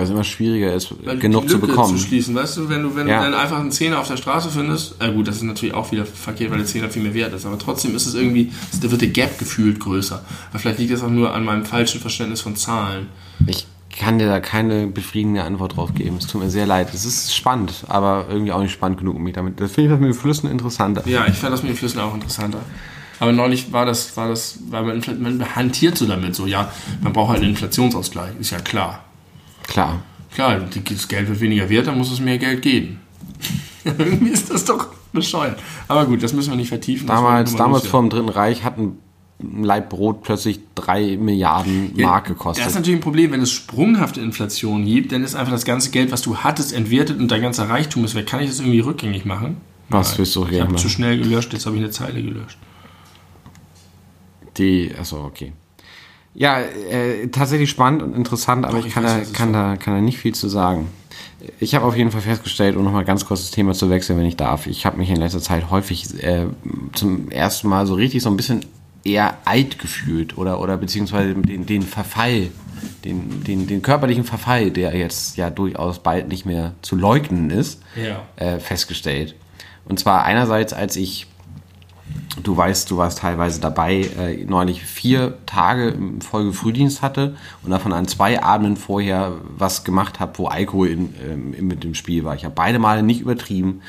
[0.03, 1.97] Weil es immer schwieriger ist, genug zu bekommen.
[1.97, 2.35] zu schließen.
[2.35, 3.19] Weißt du, wenn du, wenn Ja.
[3.25, 5.93] du dann einfach einen Zehner auf der Straße findest, äh gut, das ist natürlich auch
[5.93, 8.51] wieder verkehrt, weil der Zehner viel mehr wert ist, aber trotzdem ist es irgendwie,
[8.81, 10.21] da wird der Gap gefühlt größer.
[10.51, 13.07] Aber vielleicht liegt das auch nur an meinem falschen Verständnis von Zahlen.
[13.47, 16.17] Ich kann dir da keine befriedigende Antwort drauf geben.
[16.19, 16.89] Es tut mir sehr leid.
[16.95, 19.61] Es ist spannend, aber irgendwie auch nicht spannend genug, um mich damit.
[19.61, 21.07] Das finde ich das mit den Flüssen interessanter.
[21.07, 22.59] Ja, ich fand das mit den Flüssen auch interessanter.
[23.21, 26.73] Aber neulich war das, war das, weil man, man hantiert so damit, so, ja,
[27.03, 29.05] man braucht halt einen Inflationsausgleich, ist ja klar.
[29.73, 30.03] Klar.
[30.35, 33.01] Klar, das Geld wird weniger wert, dann muss es mehr Geld geben.
[33.85, 35.59] Irgendwie ist das doch bescheuert.
[35.89, 37.07] Aber gut, das müssen wir nicht vertiefen.
[37.07, 38.99] Damals, damals vor dem Dritten Reich hat ein
[39.41, 42.65] Laib Brot plötzlich drei Milliarden Mark gekostet.
[42.65, 45.91] Das ist natürlich ein Problem, wenn es sprunghafte Inflation gibt, dann ist einfach das ganze
[45.91, 48.27] Geld, was du hattest, entwertet und dein ganzer Reichtum ist weg.
[48.27, 49.57] Kann ich das irgendwie rückgängig machen?
[49.89, 52.59] Was willst du Ich gerne habe zu schnell gelöscht, jetzt habe ich eine Zeile gelöscht.
[54.59, 55.53] Die, achso, okay.
[56.35, 59.95] Ja, äh, tatsächlich spannend und interessant, aber Doch, ich kann, weiß, da, kann, da, kann
[59.95, 60.89] da nicht viel zu sagen.
[61.61, 64.27] Ich habe auf jeden Fall festgestellt, um nochmal ganz kurz das Thema zu wechseln, wenn
[64.27, 64.67] ich darf.
[64.67, 66.47] Ich habe mich in letzter Zeit häufig äh,
[66.95, 68.65] zum ersten Mal so richtig so ein bisschen
[69.05, 72.49] eher alt gefühlt oder, oder beziehungsweise den, den Verfall,
[73.05, 77.83] den, den, den körperlichen Verfall, der jetzt ja durchaus bald nicht mehr zu leugnen ist,
[77.97, 78.23] Ja.
[78.37, 79.35] äh, festgestellt.
[79.85, 81.27] Und zwar einerseits, als ich
[82.43, 87.71] Du weißt, du warst teilweise dabei, äh, neulich vier Tage in Folge Frühdienst hatte und
[87.71, 92.25] davon an zwei Abenden vorher was gemacht habe, wo Alkohol in, ähm, mit dem Spiel
[92.25, 92.35] war.
[92.35, 93.83] Ich habe beide Male nicht übertrieben,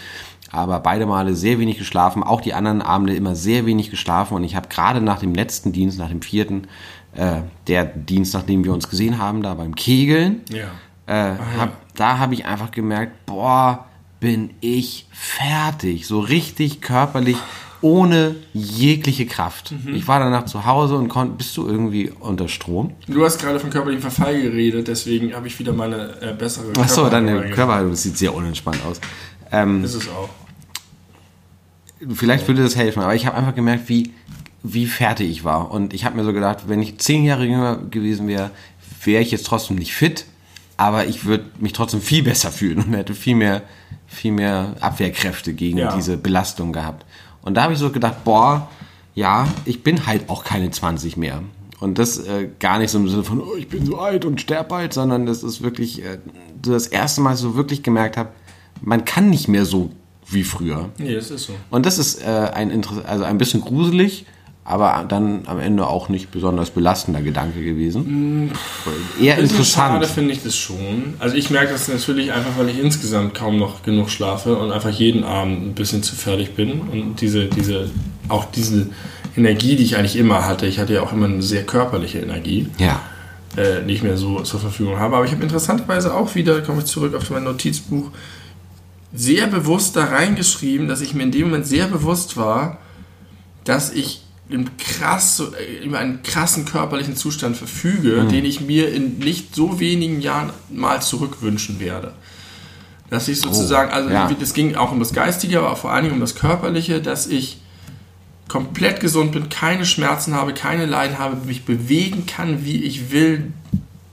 [0.51, 2.21] aber beide Male sehr wenig geschlafen.
[2.21, 5.71] Auch die anderen Abende immer sehr wenig geschlafen und ich habe gerade nach dem letzten
[5.71, 6.67] Dienst, nach dem vierten,
[7.15, 10.67] äh, der Dienst, nachdem wir uns gesehen haben, da beim Kegeln, Ja.
[11.07, 13.85] äh, hab, da habe ich einfach gemerkt, boah,
[14.19, 16.07] bin ich fertig.
[16.07, 17.37] So richtig körperlich,
[17.83, 19.73] ohne jegliche Kraft.
[19.93, 22.93] Ich war danach zu Hause und konnte, bist du irgendwie unter Strom?
[23.07, 27.01] Du hast gerade von körperlichen Verfall geredet, deswegen habe ich wieder meine äh, bessere Achso,
[27.01, 27.49] Körperhaltung deine.
[27.51, 29.01] Körperhaltung das sieht sehr unentspannt aus.
[29.51, 30.29] Ähm, Ist es auch.
[32.13, 34.11] vielleicht würde das helfen, aber ich habe einfach gemerkt, wie,
[34.63, 35.69] wie fertig ich war.
[35.69, 38.51] Und ich habe mir so gedacht, wenn ich zehn Jahre jünger gewesen wäre,
[39.03, 40.25] wäre ich jetzt trotzdem nicht fit,
[40.77, 43.61] aber ich würde mich trotzdem viel besser fühlen und hätte viel mehr,
[44.07, 45.93] viel mehr Abwehrkräfte gegen Ja.
[45.95, 47.05] diese Belastung gehabt.
[47.43, 48.69] Und da habe ich so gedacht, boah,
[49.15, 51.43] ja, ich bin halt auch keine 20 mehr.
[51.79, 54.39] Und das äh, gar nicht so im Sinne von, oh, ich bin so alt und
[54.39, 56.19] sterb bald, sondern das ist wirklich äh,
[56.61, 58.29] das erste Mal so wirklich gemerkt habe,
[58.81, 59.91] man kann nicht mehr so
[60.25, 60.89] wie früher.
[60.97, 61.53] Nee, das ist so.
[61.69, 64.25] Und das ist äh, ein, Inter also ein bisschen gruselig,
[64.65, 68.49] aber dann am Ende auch nicht besonders belastender Gedanke gewesen.
[69.21, 69.93] Eher Ein bisschen interessant.
[69.93, 71.15] schade finde ich das schon.
[71.19, 74.89] Also ich merke das natürlich einfach, weil ich insgesamt kaum noch genug schlafe und einfach
[74.91, 77.89] jeden Abend ein bisschen zu fertig bin und diese, diese,
[78.29, 78.87] auch diese
[79.35, 82.67] Energie, die ich eigentlich immer hatte, ich hatte ja auch immer eine sehr körperliche Energie,
[82.77, 83.01] Ja.
[83.57, 85.17] äh, nicht mehr so zur Verfügung habe.
[85.17, 88.11] Aber ich habe interessanterweise auch wieder, komme ich zurück auf mein Notizbuch,
[89.13, 92.77] sehr bewusst da reingeschrieben, dass ich mir in dem Moment sehr bewusst war,
[93.65, 94.22] dass ich
[94.77, 100.21] krass, äh, über einen krassen körperlichen Zustand verfüge, den ich mir in nicht so wenigen
[100.21, 102.13] Jahren mal zurückwünschen werde.
[103.09, 104.29] Dass ich sozusagen, also ja.
[104.39, 107.61] das ging auch um das Geistige, aber vor allen Dingen um das Körperliche, dass ich
[108.47, 113.53] komplett gesund bin, keine Schmerzen habe, keine Leiden habe, mich bewegen kann, wie ich will,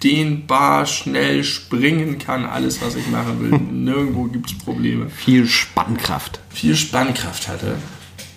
[0.02, 3.58] dehnbar, schnell springen kann, alles, was ich machen will.
[3.72, 5.10] Nirgendwo gibt es Probleme.
[5.10, 6.40] Viel Spannkraft.
[6.50, 7.76] Viel Spannkraft hatte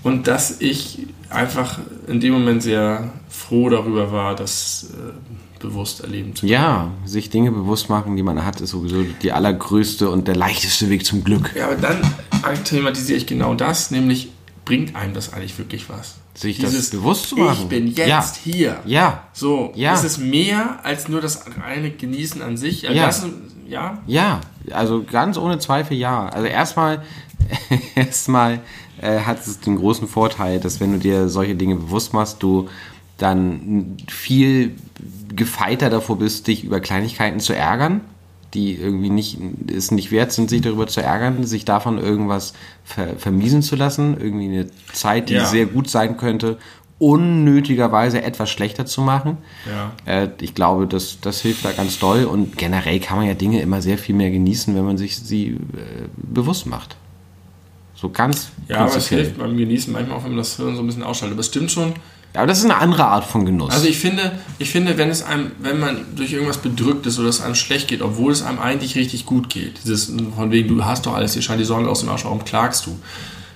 [0.03, 6.35] und dass ich einfach in dem Moment sehr froh darüber war, das äh, bewusst erleben
[6.35, 6.51] zu können.
[6.51, 10.89] Ja, sich Dinge bewusst machen, die man hat, ist sowieso die allergrößte und der leichteste
[10.89, 11.51] Weg zum Glück.
[11.55, 12.01] Ja, aber dann
[12.65, 14.29] thematisiere ich genau das, nämlich
[14.65, 16.15] bringt einem das eigentlich wirklich was?
[16.35, 17.63] Sich das bewusst zu machen.
[17.63, 18.25] Ich bin jetzt Ja.
[18.43, 18.79] hier.
[18.85, 19.93] Ja, So, Ja.
[19.93, 22.81] ist es mehr als nur das reine Genießen an sich?
[22.83, 22.91] Ja.
[22.91, 23.05] Ja.
[23.05, 23.25] Das,
[23.67, 23.97] ja?
[24.07, 26.27] ja, also ganz ohne Zweifel ja.
[26.27, 27.03] Also erstmal,
[27.95, 28.61] erstmal
[29.03, 32.69] äh, hat es den großen Vorteil, dass wenn du dir solche Dinge bewusst machst, du
[33.17, 34.75] dann viel
[35.35, 38.01] gefeiter davor bist, dich über Kleinigkeiten zu ärgern,
[38.53, 39.37] die irgendwie nicht,
[39.73, 44.15] es nicht wert sind, sich darüber zu ärgern, sich davon irgendwas ver, vermiesen zu lassen,
[44.19, 45.45] irgendwie eine Zeit, die Ja.
[45.45, 46.57] sehr gut sein könnte,
[46.99, 49.37] unnötigerweise etwas schlechter zu machen.
[49.67, 49.91] Ja.
[50.05, 53.61] Äh, ich glaube, das, das hilft da ganz doll und generell kann man ja Dinge
[53.61, 55.57] immer sehr viel mehr genießen, wenn man sich sie äh,
[56.15, 56.95] bewusst macht.
[58.03, 60.81] So ganz Ja, aber es hilft beim Genießen manchmal auch, wenn man das Hirn so
[60.81, 61.35] ein bisschen ausschaltet.
[61.35, 61.93] Aber es stimmt schon.
[62.33, 63.71] Ja, aber das ist eine andere Art von Genuss.
[63.71, 67.29] Also ich finde, ich finde, wenn es einem, wenn man durch irgendwas bedrückt ist oder
[67.29, 70.83] es einem schlecht geht, obwohl es einem eigentlich richtig gut geht, dieses von wegen, du
[70.83, 72.99] hast doch alles, dir scheint die Sonne aus dem Arsch, warum klagst du?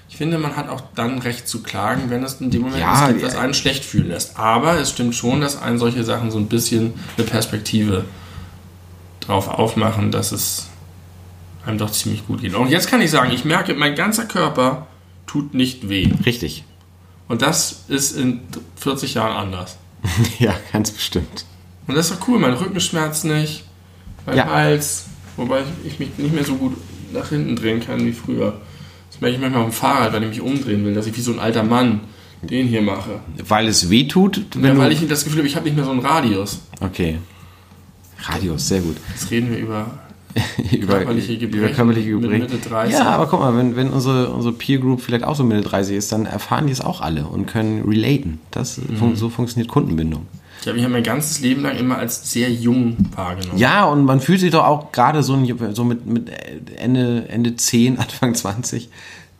[0.09, 3.01] Ich finde, man hat auch dann Recht zu klagen, wenn es in dem Moment Ja,
[3.01, 4.39] was gibt, was einen schlecht fühlen lässt.
[4.39, 8.05] Aber es stimmt schon, dass einen solche Sachen so ein bisschen eine Perspektive
[9.19, 10.67] drauf aufmachen, dass es
[11.67, 12.53] einem doch ziemlich gut geht.
[12.55, 14.87] Und jetzt kann ich sagen, ich merke, mein ganzer Körper
[15.25, 16.09] tut nicht weh.
[16.25, 16.63] Richtig.
[17.27, 18.41] Und das ist in
[18.77, 19.77] 40 Jahren anders.
[20.39, 21.45] ja, ganz bestimmt.
[21.87, 23.63] Und das ist doch cool, mein Rücken schmerzt nicht,
[24.25, 24.45] mein Ja.
[24.49, 25.05] Hals,
[25.35, 26.75] wobei ich, ich mich nicht mehr so gut
[27.13, 28.59] nach hinten drehen kann wie früher.
[29.11, 31.21] Das merke ich manchmal auf dem Fahrrad, wenn ich mich umdrehen will, dass ich wie
[31.21, 32.01] so ein alter Mann
[32.41, 33.19] den hier mache.
[33.47, 35.91] Weil es weh tut, Ja, weil ich das Gefühl habe, ich habe nicht mehr so
[35.91, 36.59] einen Radius.
[36.81, 37.17] okay.
[38.23, 38.97] Radius, sehr gut.
[39.13, 39.85] Jetzt reden wir über
[40.71, 42.41] über, Körperliche über Gebrechen körperliche mit Gebrechen.
[42.51, 42.93] Mitte 30.
[42.93, 45.95] Ja, aber guck mal, wenn, wenn unsere, unsere Peer Group vielleicht auch so Mitte 30
[45.97, 48.39] ist, dann erfahren die es auch alle und können relaten.
[48.51, 49.15] Das, Mhm.
[49.15, 50.27] so funktioniert Kundenbindung.
[50.61, 53.57] Ich habe mich mein ganzes Leben lang immer als sehr jung wahrgenommen.
[53.57, 55.37] Ja, und man fühlt sich doch auch gerade so,
[55.73, 56.31] so mit, mit
[56.75, 58.89] Ende, Ende 10, Anfang 20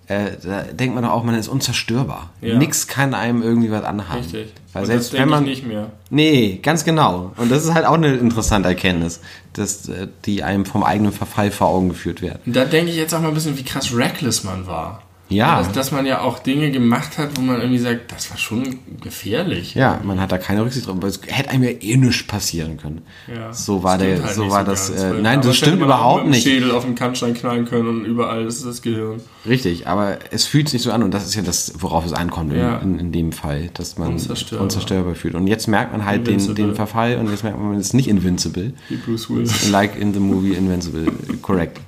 [0.08, 2.30] äh, da denkt man doch auch, man ist unzerstörbar.
[2.42, 2.58] Ja.
[2.58, 4.22] Nix kann einem irgendwie was anhaben.
[4.22, 4.48] Richtig.
[4.78, 5.92] Weil Und selbst das wenn man ich nicht mehr.
[6.10, 7.34] Nee, ganz genau.
[7.38, 9.20] Und das ist halt auch eine interessante Erkenntnis,
[9.54, 12.40] dass äh, die einem vom eigenen Verfall vor Augen geführt werden.
[12.46, 15.04] Und da denke ich jetzt auch mal ein bisschen, wie krass reckless man war.
[15.30, 15.58] Ja.
[15.58, 18.80] Dass, dass man ja auch Dinge gemacht hat, wo man irgendwie sagt, das war schon
[19.02, 19.76] gefährlich.
[19.76, 22.78] Ja, man hat da keine Rücksicht drauf, weil es hätte einem ja eh nichts passieren
[22.78, 23.02] können.
[23.28, 23.52] Ja.
[23.52, 24.90] So war der, halt so war das.
[24.90, 26.44] ganz, Äh, nein, damals das stimmt überhaupt mit dem nicht.
[26.44, 29.20] Schädel auf den Kannstein knallen können und überall ist das Gehirn.
[29.46, 32.54] Richtig, aber es fühlt sich so an und das ist ja das, worauf es ankommt
[32.54, 32.78] in, Ja.
[32.78, 34.64] in, in dem Fall, dass man Unzerstörbar.
[34.64, 35.36] unzerstörbar, fühlt.
[35.36, 38.08] Und jetzt merkt man halt den, den Verfall und jetzt merkt man, man ist nicht
[38.08, 38.74] invincible.
[38.88, 39.70] Wie Bruce Willis.
[39.70, 41.06] Like in the movie Invincible,
[41.42, 41.80] correct.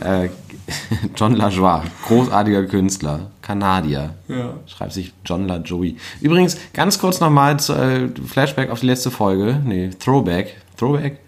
[0.00, 0.30] Äh,
[1.16, 4.14] John LaJoie, großartiger Künstler, Kanadier.
[4.28, 4.54] Ja.
[4.66, 5.96] Schreibt sich John LaJoie.
[6.20, 9.60] Übrigens, ganz kurz nochmal zu, äh, Flashback auf die letzte Folge.
[9.64, 10.56] Nee, Throwback.
[10.76, 11.18] Throwback?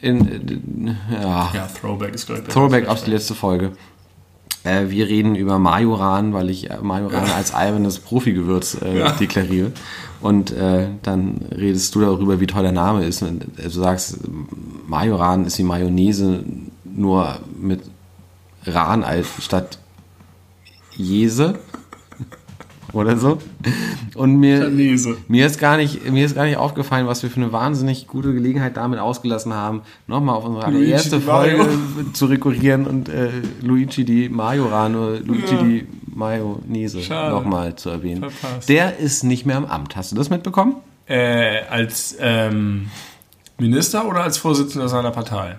[0.00, 1.50] In, in, ja.
[1.54, 3.72] Ja, Throwback ist gleich Throwback auf die letzte Folge.
[4.64, 9.12] Äh, wir reden über Majoran, weil ich äh, Majoran als albernes Profigewürz äh, Ja.
[9.12, 9.72] deklariere.
[10.20, 13.22] Und äh, dann redest du darüber, wie toll der Name ist.
[13.22, 14.18] Und äh, du sagst,
[14.86, 16.42] Majoran ist die Mayonnaise
[16.84, 17.80] nur mit
[18.66, 19.78] Ran als statt
[20.96, 21.58] Jese
[22.92, 23.38] oder so.
[24.14, 24.70] Und mir,
[25.28, 28.32] mir ist gar nicht, mir ist gar nicht aufgefallen, was wir für eine wahnsinnig gute
[28.32, 31.64] Gelegenheit damit ausgelassen haben, nochmal auf unsere Luigi erste Di Maio.
[31.64, 33.28] Folge zu rekurrieren und äh,
[33.60, 35.62] Luigi di Majoran oder Luigi Ja.
[35.62, 36.98] di Mayonnaise
[37.30, 38.30] nochmal zu erwähnen.
[38.30, 38.68] Verpasst.
[38.70, 39.96] Der ist nicht mehr im Amt.
[39.96, 40.76] Hast du das mitbekommen?
[41.06, 42.88] Äh, als ähm,
[43.58, 45.56] Minister oder als Vorsitzender seiner Partei?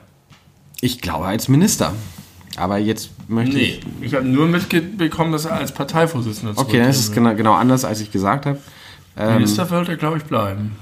[0.81, 1.93] Ich glaube als Minister.
[2.57, 4.07] Aber jetzt möchte Nee, ich.
[4.07, 8.01] ich habe nur mitbekommen, dass er als Parteivorsitzender Okay, dann ist genau, genau anders, als
[8.01, 8.57] ich gesagt habe.
[9.15, 10.75] Ähm, Minister wollte er, glaube ich, bleiben.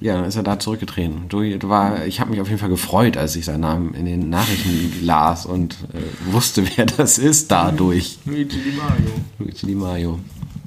[0.00, 1.24] Ja, dann ist er da zurückgetreten.
[1.28, 4.30] Du, war, ich habe mich auf jeden Fall gefreut, als ich seinen Namen in den
[4.30, 8.18] Nachrichten las und äh, wusste, wer das ist dadurch.
[8.24, 9.12] Luigi Di Maio.
[9.38, 10.20] Luigi Di Maio.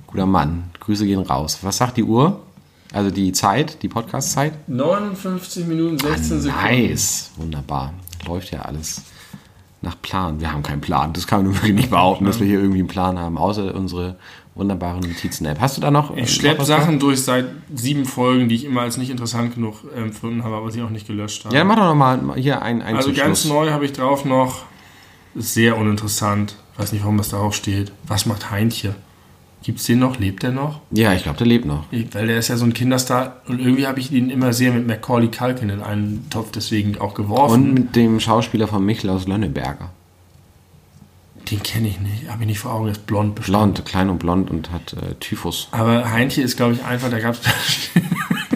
[0.08, 0.66] Guter Mann.
[0.82, 1.60] Grüße gehen raus.
[1.62, 2.41] Was sagt die Uhr?
[2.91, 4.54] Also die Zeit, die Podcast-Zeit?
[4.70, 6.66] 59 Minuten 16 Sekunden.
[6.66, 7.32] Nice.
[7.38, 7.94] Wunderbar.
[8.28, 9.02] Läuft ja alles
[9.84, 10.40] nach Plan.
[10.40, 11.14] Wir haben keinen Plan.
[11.14, 14.16] Das kann man wirklich nicht behaupten, dass wir hier irgendwie einen Plan haben, außer unsere
[14.56, 15.60] wunderbaren Notizen-App.
[15.60, 16.12] Hast du da noch?
[16.12, 19.56] äh, Ich noch schleppe Sachen durch seit sieben Folgen, die ich immer als nicht interessant
[19.56, 21.56] genug empfunden habe, aber sie auch nicht gelöscht habe.
[21.56, 24.26] Ja, dann mach doch noch mal hier ein, ein also ganz neu habe ich drauf
[24.26, 24.64] noch,
[25.36, 27.92] sehr uninteressant, weiß nicht, warum das darauf steht.
[28.08, 28.96] Was macht Heintje?
[29.64, 30.20] Gibt's den noch?
[30.20, 30.82] Lebt der noch?
[30.91, 31.86] Ja, ich glaube, der lebt noch.
[32.11, 34.86] Weil der ist ja so ein Kinderstar und irgendwie habe ich ihn immer sehr mit
[34.86, 37.53] Macaulay Culkin in einen Topf deswegen auch geworfen.
[37.53, 39.89] Und mit dem Schauspieler von Michel aus Lönneberger.
[41.49, 43.57] Den kenne ich nicht, habe ich nicht vor Augen, der ist blond bestimmt.
[43.57, 45.70] Blond, klein und blond und hat äh, Typhus.
[45.72, 47.41] Aber Heintje ist, glaube ich, einfach, da gab es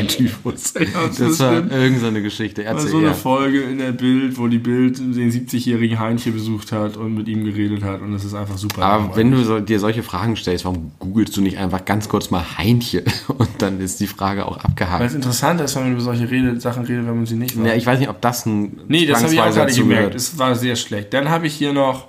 [0.00, 0.74] kein Typhus.
[0.80, 1.72] Ja, das das war stimmt.
[1.72, 2.64] irgendeine Geschichte.
[2.64, 3.14] war Erzähl so eine.
[3.14, 7.44] Folge in der Bild, wo die Bild den 70-jährigen Heintje besucht hat und mit ihm
[7.44, 8.82] geredet hat und das ist einfach super.
[8.82, 9.16] Aber langweilig.
[9.16, 12.44] wenn du so, dir solche Fragen stellst, warum googelst du nicht einfach ganz kurz mal
[12.58, 15.04] Heintje und dann ist die Frage auch Weil abgehakt.
[15.04, 17.66] es interessant ist, wenn man über solche Rede, Sachen redet, wenn man sie nicht weiß.
[17.66, 20.14] Ja, ich weiß nicht, ob das ein nee, das habe ich auch gerade gemerkt.
[20.14, 21.12] Es war sehr schlecht.
[21.12, 22.08] Dann habe ich hier noch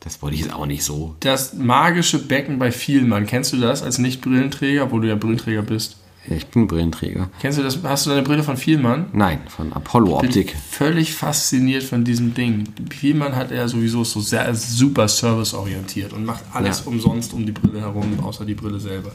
[0.00, 1.16] Das wollte ich jetzt auch nicht so.
[1.20, 3.26] das magische Becken bei Vielmann.
[3.26, 5.96] Kennst du das als Nicht-Brillenträger, obwohl du ja Brillenträger bist?
[6.30, 7.30] Ich bin Brillenträger.
[7.40, 7.78] Kennst du das?
[7.82, 9.06] Hast du deine Brille von Vielmann?
[9.12, 10.48] Nein, von Apollo Optik.
[10.48, 12.64] Bin völlig fasziniert von diesem Ding.
[12.90, 16.86] Vielmann hat er sowieso so sehr super serviceorientiert und macht alles Ja.
[16.90, 19.12] umsonst um die Brille herum, außer die Brille selber.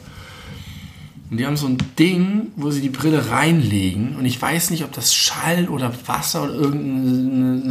[1.30, 4.82] Und die haben so ein Ding, wo sie die Brille reinlegen und ich weiß nicht,
[4.84, 7.62] ob das Schall oder Wasser oder irgendeine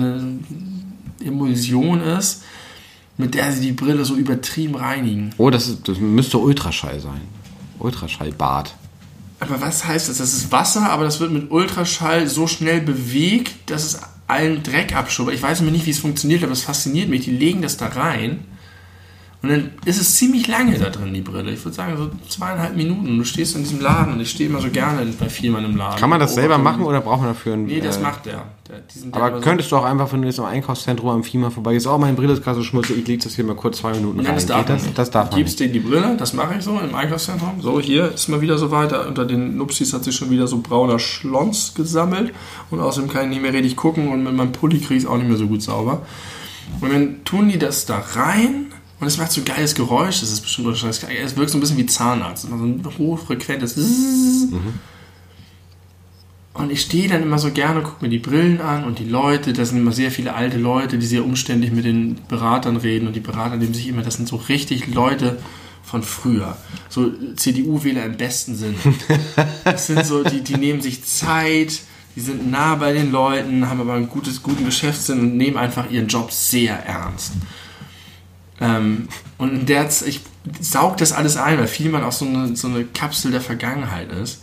[1.22, 2.44] eine Emulsion ist,
[3.18, 5.32] mit der sie die Brille so übertrieben reinigen.
[5.38, 7.22] Oh, das, ist, das müsste Ultraschall sein.
[7.80, 8.74] Ultraschallbad.
[9.44, 10.20] Aber was heißt das?
[10.20, 14.96] Das ist Wasser, aber das wird mit Ultraschall so schnell bewegt, dass es allen Dreck
[14.96, 15.34] abschubbt.
[15.34, 17.26] Ich weiß immer nicht, wie es funktioniert, aber es fasziniert mich.
[17.26, 18.46] Die legen das da rein
[19.44, 21.52] und dann ist es ziemlich lange da drin, die Brille.
[21.52, 23.10] Ich würde sagen, so zweieinhalb Minuten.
[23.10, 25.76] Und du stehst in diesem Laden und ich stehe immer so gerne bei Vielmann im
[25.76, 26.00] Laden.
[26.00, 27.66] Kann man das selber machen oder braucht man dafür einen...
[27.66, 28.46] Nee, das äh, macht der.
[28.70, 28.78] der
[29.12, 31.88] Aber immer so- könntest du auch einfach, wenn du jetzt im Einkaufszentrum am FIMA vorbeigehst,
[31.88, 34.20] oh, meine Brille ist gerade so schmutzig, ich leg das hier mal kurz zwei Minuten
[34.20, 34.28] rein.
[34.28, 34.94] Nein, das darf das?
[34.94, 37.60] Das darf du man gibst denen die Brille, das mache ich so im Einkaufszentrum.
[37.60, 39.10] So, hier ist mal wieder so weiter.
[39.10, 42.32] Unter den Nupsis hat sich schon wieder so brauner Schlons gesammelt.
[42.72, 45.06] Und außerdem kann ich nicht mehr richtig gucken und mit meinem Pulli kriege ich es
[45.10, 46.04] auch nicht mehr so gut sauber.
[46.80, 48.68] Und dann tun die das da rein
[49.04, 50.22] und es macht so ein geiles Geräusch.
[50.22, 50.68] Das ist bestimmt.
[50.70, 52.46] Es wirkt so ein bisschen wie Zahnarzt.
[52.46, 54.54] Immer so ein hochfrequentes Zzzz.
[56.54, 59.52] Und ich stehe dann immer so gerne, gucke mir die Brillen an und die Leute,
[59.52, 63.16] das sind immer sehr viele alte Leute, die sehr umständlich mit den Beratern reden und
[63.16, 65.40] die Berater nehmen sich immer, das sind so richtig Leute
[65.84, 66.56] von früher.
[66.88, 68.76] So CDU-Wähler im besten Sinne.
[69.66, 71.82] Das sind so, die, die nehmen sich Zeit,
[72.16, 75.90] die sind nah bei den Leuten, haben aber einen gutes, guten Geschäftssinn und nehmen einfach
[75.90, 77.34] ihren Job sehr ernst.
[78.64, 79.08] Ähm,
[79.38, 80.22] und in der ich
[80.60, 84.42] saug das alles ein, weil Vielmann auch so eine, so eine Kapsel der Vergangenheit ist.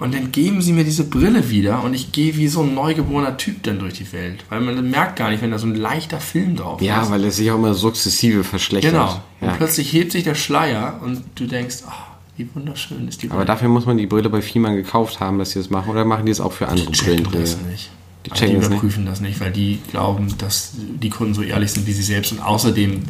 [0.00, 3.36] Und dann geben sie mir diese Brille wieder und ich gehe wie so ein neugeborener
[3.36, 4.44] Typ dann durch die Welt.
[4.48, 7.10] Weil man merkt gar nicht, wenn da so ein leichter Film drauf Ja, ist.
[7.10, 8.92] weil es sich auch immer sukzessive verschlechtert.
[8.92, 9.20] Genau.
[9.40, 9.48] Ja.
[9.50, 13.44] Und plötzlich hebt sich der Schleier und du denkst, ah, wie wunderschön ist die Aber
[13.44, 15.90] dafür muss man die Brille bei Fiemann gekauft haben, dass sie das machen.
[15.90, 17.40] Oder machen die es auch für andere checken Brillenträger?
[17.40, 17.90] das nicht.
[18.26, 18.76] Die Die, checken die das nicht?
[18.78, 22.30] überprüfen das nicht, weil die glauben, dass die Kunden so ehrlich sind wie sie selbst
[22.30, 23.02] und außerdem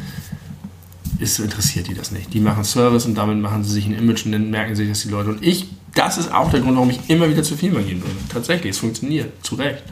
[1.19, 2.33] ist, interessiert die das nicht.
[2.33, 5.01] Die machen Service und damit machen sie sich ein Image und dann merken sich das
[5.01, 5.29] die Leute.
[5.29, 8.15] Und ich, das ist auch der Grund, warum ich immer wieder zu Firma gehen würde.
[8.31, 9.83] Tatsächlich, es funktioniert, zu Recht.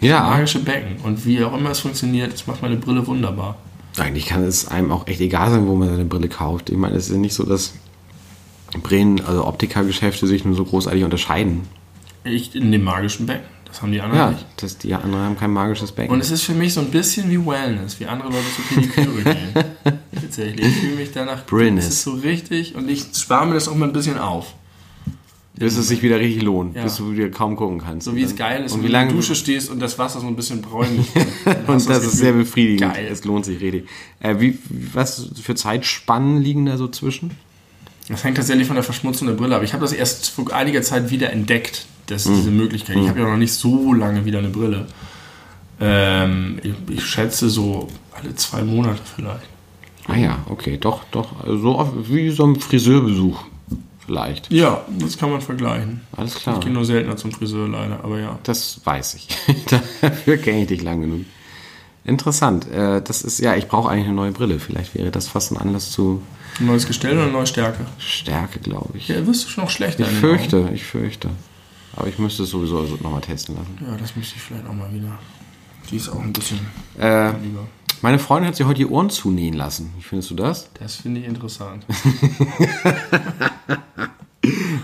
[0.00, 3.56] Ja, Magische Becken und wie auch immer es funktioniert, das macht meine Brille wunderbar.
[3.98, 6.68] eigentlich kann es einem auch echt egal sein, wo man seine Brille kauft.
[6.68, 7.72] Ich meine, es ist ja nicht so, dass
[8.82, 11.62] Brillen, also Optikergeschäfte sich nur so großartig unterscheiden.
[12.24, 14.44] Ich in dem magischen Becken, das haben die anderen Ja, nicht.
[14.58, 16.12] das, die anderen haben kein magisches Becken.
[16.12, 19.22] Und es ist für mich so ein bisschen wie Wellness, wie andere Leute zu Pediküre
[19.34, 19.54] gehen.
[20.36, 20.66] Tatsächlich.
[20.66, 21.46] Ich fühle mich danach.
[21.46, 21.86] Brillness.
[21.86, 24.54] Das ist so richtig und ich spare mir das auch mal ein bisschen auf.
[25.58, 26.82] bis es sich wieder richtig lohnt, Ja.
[26.82, 28.04] bis du wieder kaum gucken kannst.
[28.04, 29.98] So wie es geil ist, und wie du in lange der Dusche stehst und das
[29.98, 31.06] Wasser so ein bisschen bräunlich
[31.66, 32.92] Und du das ist sehr befriedigend.
[32.92, 33.08] Geil.
[33.10, 33.88] Es lohnt sich richtig.
[34.20, 34.58] Äh, wie,
[34.92, 37.30] was für Zeitspannen liegen da so zwischen?
[38.08, 39.62] Das hängt tatsächlich von der Verschmutzung der Brille ab.
[39.62, 42.34] Ich habe das erst vor einiger Zeit wieder entdeckt, dass Mhm.
[42.36, 42.96] diese Möglichkeit.
[42.98, 44.86] Ich habe ja noch nicht so lange wieder eine Brille.
[45.80, 49.40] Ähm, ich, ich schätze so alle zwei Monate vielleicht.
[50.08, 51.32] Ah ja, okay, doch, doch.
[51.46, 53.38] So oft wie so ein Friseurbesuch
[54.04, 54.52] vielleicht.
[54.52, 56.02] Ja, das kann man vergleichen.
[56.16, 56.56] Alles klar.
[56.58, 58.38] Ich gehe nur seltener zum Friseur leider, aber ja.
[58.44, 59.28] Das weiß ich.
[60.00, 61.22] Dafür kenne ich dich lang genug.
[62.04, 62.70] Interessant.
[62.70, 64.60] Äh, das ist, ja, ich brauche eigentlich eine neue Brille.
[64.60, 66.22] Vielleicht wäre das fast ein Anlass zu
[66.60, 67.84] Ein neues Gestell oder eine neue Stärke?
[67.98, 69.08] Stärke, glaube ich.
[69.08, 70.04] Ja, wirst du schon noch schlechter.
[70.04, 71.30] Ich fürchte, ich fürchte.
[71.96, 73.76] Aber ich müsste es sowieso also nochmal testen lassen.
[73.80, 75.18] Ja, das müsste ich vielleicht auch mal wieder.
[75.90, 76.60] Die ist auch ein bisschen
[76.96, 77.66] Äh, lieber.
[78.02, 79.92] Meine Freundin hat sich heute die Ohren zunähen lassen.
[79.96, 80.70] Wie findest du das?
[80.78, 81.84] Das finde ich interessant.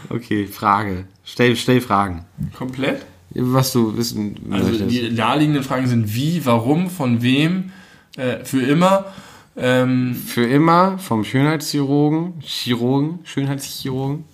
[0.09, 1.05] Okay, Frage.
[1.25, 2.25] Stell, stell Fragen.
[2.57, 3.07] Komplett?
[3.35, 7.73] Was du wissen Also die naheliegenden Fragen sind wie, warum, von wem,
[8.17, 9.07] äh, für immer.
[9.55, 14.25] Ähm, Für immer vom Schönheitschirurgen, Chirurgen, Schönheitschirurgen.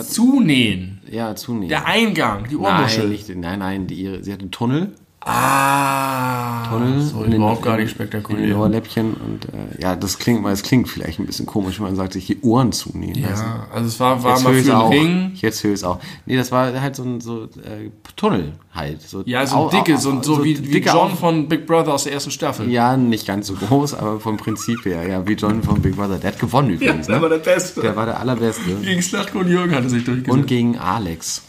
[0.00, 1.00] zunähen.
[1.10, 1.68] Ja, zunähen.
[1.68, 3.08] Der Eingang, die nein, Ohrmuschel.
[3.08, 7.72] nicht, nein, nein, die, sie hat einen Tunnel, Ah, Tunnel so in den- überhaupt gar
[7.76, 8.56] nicht in den spektakulär.
[8.58, 11.96] Ohrläppchen und äh, ja, das klingt mal, es klingt vielleicht ein bisschen komisch, wenn man
[11.96, 13.02] sagt, sich die Ohren lassen.
[13.14, 14.90] Ja, also es war, war Jetzt mal für auch.
[14.90, 15.32] Ring.
[15.34, 15.98] Jetzt höre ich es auch.
[16.26, 19.02] Nee, das war halt so ein so, äh, Tunnel halt.
[19.02, 22.04] So Ja, so au- dicke, au- so, so, wie, wie John von Big Brother aus
[22.04, 22.70] der ersten Staffel.
[22.70, 26.18] Ja, nicht ganz so groß, aber vom Prinzip her, ja, wie John von Big Brother.
[26.18, 27.38] Der hat gewonnen übrigens, der war ne?
[27.38, 27.80] der Beste.
[27.80, 28.62] Der war der allerbeste.
[28.82, 30.30] Gegen Slatko und Jürgen hatte sich durchgesetzt.
[30.36, 31.42] Und gegen Alex.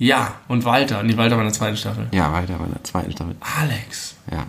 [0.00, 1.02] Ja, und Walter.
[1.04, 2.08] Nee, Walter war in der zweiten Staffel.
[2.12, 3.36] Ja, weiter bei der zweiten Staffel.
[3.60, 4.16] Alex.
[4.32, 4.46] Ja.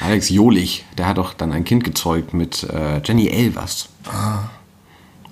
[0.00, 3.88] Alex Jolich, der hat doch dann ein Kind gezeugt mit äh, Jenny Elvers.
[4.06, 4.44] Ah.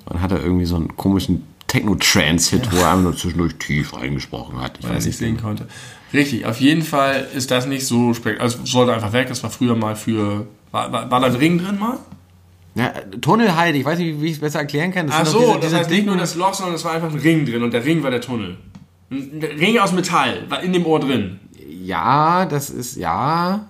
[0.07, 4.61] Und hat er irgendwie so einen komischen Techno-Trance-Hit, wo er einfach nur zwischendurch tief eingesprochen
[4.61, 4.79] hat.
[4.79, 5.67] Ich weil er weiß nicht sehen konnte.
[6.13, 9.29] Richtig, auf jeden Fall ist das nicht so spek Also es sollte einfach weg.
[9.31, 10.47] Es war früher mal für.
[10.71, 11.99] War, war, war da ein Ring drin mal?
[12.77, 15.07] Ja, Tunnel halt, ich weiß nicht, wie ich es besser erklären kann.
[15.07, 16.93] Das Ach so, diese- das diese heißt nicht nur Dinge- das Loch, sondern es war
[16.93, 18.57] einfach ein Ring drin und der Ring war der Tunnel.
[19.59, 21.41] Ring aus Metall war in dem Ohr drin.
[21.69, 23.69] Ja, das ist, ja.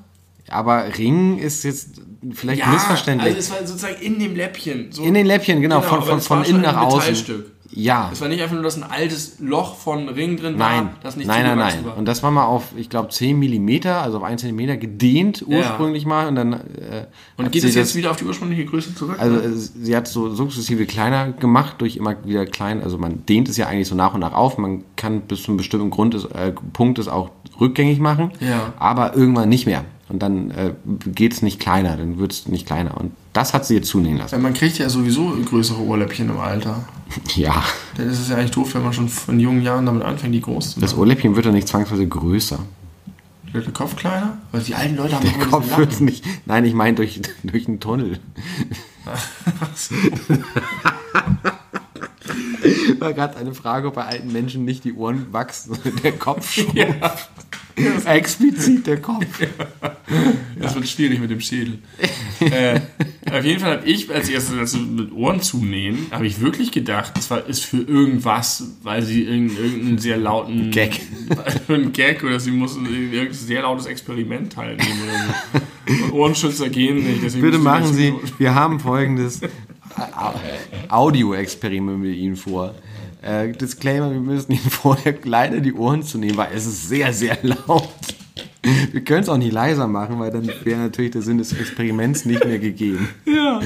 [0.48, 2.00] Aber Ring ist jetzt
[2.32, 3.34] vielleicht missverständlich.
[3.34, 4.92] Also es war sozusagen in dem Läppchen.
[4.92, 6.98] So in den Läppchen, genau, Genau, von, von, von innen nach außen.
[6.98, 7.53] Metallstück.
[7.76, 8.08] Ja.
[8.12, 11.16] Es war nicht einfach nur, dass ein altes Loch von Ring drin war, Nein, das
[11.16, 11.84] nicht nein, nein, nein.
[11.84, 11.96] war.
[11.96, 16.06] Und das war mal auf, ich glaube, 10 Millimeter, also auf 1 Zentimeter gedehnt ursprünglich
[16.06, 16.28] mal.
[16.28, 17.06] Und dann äh,
[17.36, 19.16] Und geht es jetzt das- wieder auf die ursprüngliche Größe zurück?
[19.18, 22.80] Also äh, sie hat so sukzessive kleiner gemacht, durch immer wieder klein.
[22.80, 24.56] Also man dehnt es ja eigentlich so nach und nach auf.
[24.56, 28.72] Man kann bis zu einem bestimmten Grund es, äh, Punkt es auch rückgängig machen, Ja.
[28.78, 29.84] aber irgendwann nicht mehr.
[30.14, 30.74] Und dann äh,
[31.12, 32.96] geht es nicht kleiner, dann wird es nicht kleiner.
[32.96, 34.36] Und das hat sie jetzt zunehmen lassen.
[34.36, 36.84] Ja, man kriegt ja sowieso größere Ohrläppchen im Alter.
[37.34, 37.62] Ja,
[37.96, 40.40] Dann ist es ja eigentlich doof, wenn man schon von jungen Jahren damit anfängt, die
[40.40, 41.00] groß zu das machen.
[41.00, 42.58] Ohrläppchen wird dann nicht zwangsweise größer.
[43.52, 44.38] Wird der Kopf kleiner?
[44.52, 46.24] Weil die alten Leute haben Der Kopf wird nicht.
[46.46, 48.18] Nein, ich meine durch, durch einen Tunnel.
[52.98, 56.52] War gerade eine Frage, ob bei alten Menschen nicht die Ohren wachsen, sondern der Kopf
[56.52, 57.30] schrumpft.
[58.04, 59.24] Explizit der Kopf.
[60.58, 61.78] Das wird schwierig mit dem Schädel.
[62.40, 62.80] äh,
[63.30, 67.12] auf jeden Fall habe ich als erstes also mit Ohren zunähen, habe ich wirklich gedacht,
[67.16, 71.00] das war, ist für irgendwas, weil sie irgendeinen, sehr lauten Gag.
[71.68, 76.04] Einen Gag oder sie mussten irgendein sehr lautes Experiment teilnehmen oder so.
[76.04, 77.40] Und Ohrenschützer gehen nicht.
[77.40, 79.40] Bitte machen Sie, wir haben folgendes
[80.88, 82.74] Audio-Experiment mit Ihnen vor.
[83.22, 87.12] Äh, Disclaimer, wir müssen Ihnen vorher leider die Ohren zu nehmen, weil es ist sehr,
[87.12, 87.88] sehr laut.
[88.92, 92.24] Wir können es auch nicht leiser machen, weil dann wäre natürlich der Sinn des Experiments
[92.24, 93.08] nicht mehr gegeben.
[93.26, 93.60] Ja.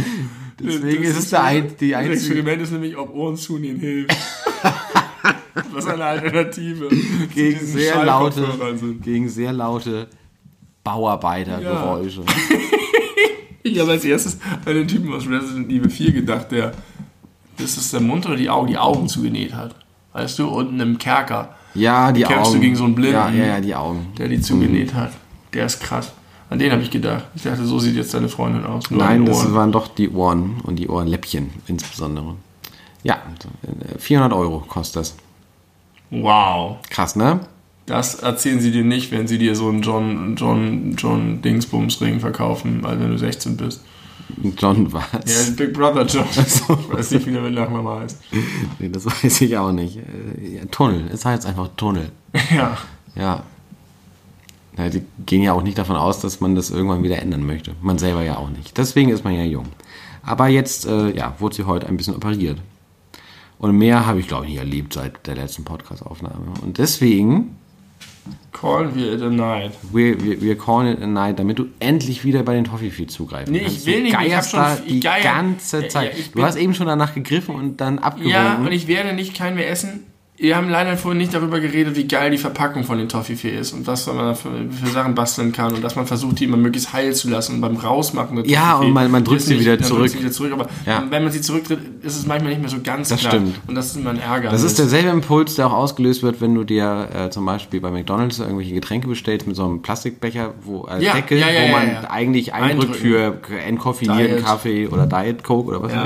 [0.60, 2.14] Deswegen Das ist es der ein, die Das einzige.
[2.14, 4.16] Experiment ist nämlich, ob Ohren zunehmen hilft.
[5.72, 6.88] Was eine Alternative
[7.32, 8.44] Gegen zu sehr laute,
[9.00, 10.08] gegen sehr laute
[10.82, 12.22] Bauarbeitergeräusche.
[13.72, 16.72] Ich habe als erstes an den Typen aus Resident Evil 4 gedacht, der,
[17.56, 19.74] das ist der Mund oder die Augen, die Augen zugenäht hat.
[20.12, 22.60] Weißt du, unten im Kerker, Ja, die Kämpfst du Augen.
[22.60, 23.14] gegen so einen Blinden?
[23.14, 24.06] Ja, ja, ja, die Augen.
[24.18, 25.12] der die zugenäht hat.
[25.52, 26.12] Der ist krass.
[26.50, 27.24] An den habe ich gedacht.
[27.34, 28.90] Ich dachte, so sieht jetzt deine Freundin aus.
[28.90, 29.54] Nur an Nein, den das Ohren.
[29.54, 32.36] waren doch die Ohren und die Ohrenläppchen insbesondere.
[33.02, 33.18] Ja,
[33.98, 35.16] 400 Euro kostet das.
[36.10, 36.76] Wow.
[36.88, 37.40] Krass, ne?
[37.88, 42.20] Das erzählen sie dir nicht, wenn sie dir so einen John, John, John Dingsbums Ring
[42.20, 43.80] verkaufen, weil wenn du 16 bist.
[44.58, 45.04] John was?
[45.10, 46.26] Ja, Big Brother John.
[46.30, 48.20] Ich weiß nicht, wie der mit Nachname heißt.
[48.78, 49.96] Nee, das weiß ich auch nicht.
[49.96, 52.10] Ja, Tunnel, es heißt einfach Tunnel.
[52.54, 52.76] Ja.
[53.16, 53.42] Ja.
[54.76, 54.88] ja.
[54.90, 57.74] Die gehen ja auch nicht davon aus, dass man das irgendwann wieder ändern möchte.
[57.80, 58.76] Man selber ja auch nicht.
[58.76, 59.66] Deswegen ist man ja jung.
[60.22, 62.58] Aber jetzt, äh, ja, wurde sie heute ein bisschen operiert.
[63.58, 66.52] Und mehr habe ich, glaube ich, nicht erlebt seit der letzten Podcast-Aufnahme.
[66.62, 67.56] Und deswegen,
[68.52, 69.72] Callen wir it a night.
[69.92, 73.52] wir, wir, wir calling it a night, damit du endlich wieder bei den Toffifee zugreifen
[73.52, 73.86] Nee, ich kannst.
[73.86, 76.12] will Du nicht, ich hab schon- ich die geier- ganze Ja, Zeit.
[76.14, 78.30] ja, ich du hast eben schon danach gegriffen und dann abgewogen.
[78.32, 80.04] Ja, und ich werde nicht keinen mehr essen.
[80.40, 83.72] Wir haben leider vorhin nicht darüber geredet, wie geil die Verpackung von den Toffifee ist
[83.72, 86.56] und was man da für, für Sachen basteln kann und dass man versucht, die immer
[86.56, 89.58] möglichst heil zu lassen und beim Rausmachen der Ja, Toffifee und man- man drückt sie
[89.58, 90.02] wieder zurück.
[90.02, 90.52] drückt sie wieder zurück.
[90.52, 91.02] Aber Ja.
[91.10, 93.32] wenn man sie zurücktritt, ist es manchmal nicht mehr so ganz Das klar.
[93.32, 93.60] stimmt.
[93.66, 94.50] Und das ist immer ein Ärger.
[94.50, 97.90] Das ist derselbe Impuls, der auch ausgelöst wird, wenn du dir äh, zum Beispiel bei
[97.90, 102.04] McDonalds irgendwelche Getränke bestellst mit so einem Plastikbecher, wo als Ja, Deckel, ja, wo man
[102.06, 104.44] eigentlich eindrückt für entkoffinierten.
[104.44, 106.02] Kaffee oder Diet Coke oder was weiß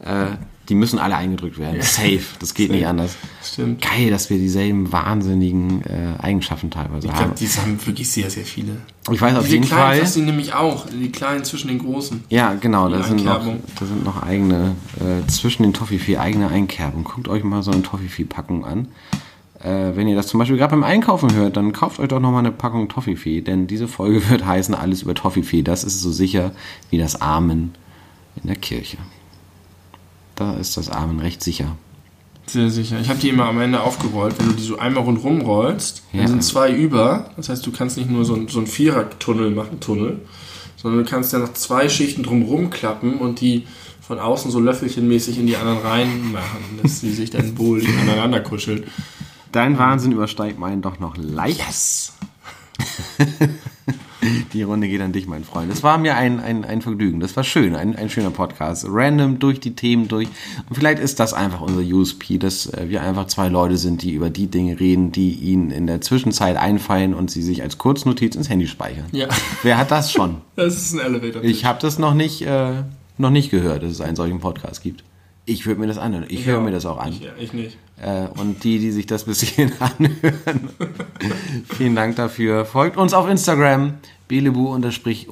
[0.00, 0.06] ich.
[0.06, 0.36] Äh,
[0.68, 1.80] die müssen alle eingedrückt werden.
[1.80, 2.20] Safe.
[2.40, 3.16] Das geht nicht anders.
[3.42, 3.80] Stimmt.
[3.82, 7.34] Geil, dass wir dieselben wahnsinnigen äh, Eigenschaften teilweise Ich haben.
[7.34, 8.76] glaube, die haben wirklich sehr, sehr viele.
[9.10, 10.02] Ich weiß auf Diese jeden kleinen Fall.
[10.02, 10.86] hast du nämlich auch.
[10.90, 12.24] Die kleinen zwischen den großen.
[12.28, 13.62] Ja, genau, da sind, noch, Einkerbung.
[13.78, 17.04] da sind noch eigene, äh, zwischen den Toffifee eigene Einkerbungen.
[17.04, 18.88] Guckt euch mal so eine Toffifee-Packung an.
[19.60, 22.40] Äh, wenn ihr das zum Beispiel gerade beim Einkaufen hört, dann kauft euch doch nochmal
[22.40, 25.62] eine Packung Toffifee, denn diese Folge wird heißen Alles über Toffifee.
[25.62, 26.52] Das ist so sicher
[26.90, 27.72] wie das Amen
[28.42, 28.98] in der Kirche.
[30.38, 31.76] Da ist das Amen recht sicher.
[32.46, 32.98] Sehr sicher.
[33.00, 34.38] Ich habe die immer am Ende aufgerollt.
[34.38, 36.20] Wenn du die so einmal rundherum rollst, Ja.
[36.20, 37.30] dann sind zwei über.
[37.36, 40.20] Das heißt, du kannst nicht nur so, ein- so einen Vierer-Tunnel machen, Tunnel,
[40.76, 43.66] sondern du kannst ja noch zwei Schichten drumherum klappen und die
[44.00, 48.84] von außen so löffelchenmäßig in die anderen reinmachen, dass sie sich dann wohl aneinander kuscheln.
[49.52, 51.58] Dein Wahnsinn übersteigt meinen doch noch leicht.
[51.58, 52.12] Yes!
[54.52, 55.72] Die Runde geht an dich, mein Freund.
[55.72, 57.20] Es war mir ein, ein, ein Vergnügen.
[57.20, 58.86] Das war schön, ein, ein schöner Podcast.
[58.88, 60.28] Random durch die Themen durch.
[60.68, 64.12] Und vielleicht ist das einfach unser USP, dass äh, wir einfach zwei Leute sind, die
[64.12, 68.34] über die Dinge reden, die ihnen in der Zwischenzeit einfallen und sie sich als Kurznotiz
[68.34, 69.06] ins Handy speichern.
[69.12, 69.28] Ja,
[69.62, 70.36] Wer hat das schon?
[70.56, 71.42] das ist ein Elevator.
[71.44, 72.82] Ich habe das noch nicht, äh,
[73.16, 75.04] noch nicht gehört, dass es einen solchen Podcast gibt.
[75.48, 76.26] Ich würde mir das anhören.
[76.28, 77.10] Ich höre mir das auch an.
[77.10, 77.78] Ich, ja, ich nicht.
[78.00, 80.68] Äh, und die, die sich das bis hierhin anhören,
[81.76, 82.66] vielen Dank dafür.
[82.66, 83.94] Folgt uns auf Instagram,
[84.28, 85.26] belebu unterstrich,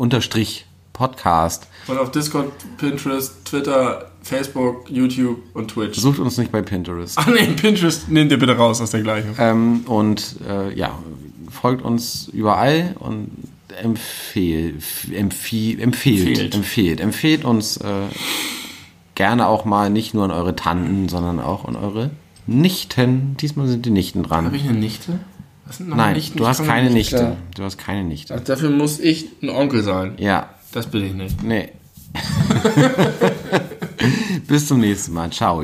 [0.95, 1.67] Podcast.
[1.87, 6.01] Und auf Discord, Pinterest, Twitter, Facebook, YouTube und Twitch.
[6.01, 7.19] Sucht uns nicht bei Pinterest.
[7.19, 9.35] Ach nee, Pinterest nehmt ihr bitte raus aus der Gleichung.
[9.39, 10.99] Ähm, und äh, ja,
[11.51, 13.31] folgt uns überall und
[13.83, 14.77] empfehl,
[15.12, 16.55] empfehl, empfehlt, Empfehlt.
[16.55, 18.07] empfehlt, empfehlt uns äh,
[19.17, 22.11] gerne auch mal nicht nur an eure Tanten, sondern auch an eure
[22.47, 23.37] Nichten.
[23.41, 24.45] Diesmal sind die Nichten dran.
[24.45, 25.19] Habe ich eine Nichte?
[25.67, 26.39] Was sind noch Nein, Nichten?
[26.39, 27.17] du hast keine nicht Nichte.
[27.17, 27.37] klar.
[27.57, 28.33] Du hast keine Nichte.
[28.33, 30.12] Also dafür muss ich ein Onkel sein.
[30.19, 31.43] Ja, Das bin ich nicht.
[31.43, 31.71] nee.
[34.47, 35.31] Bis zum nächsten Mal.
[35.31, 35.62] Ciao.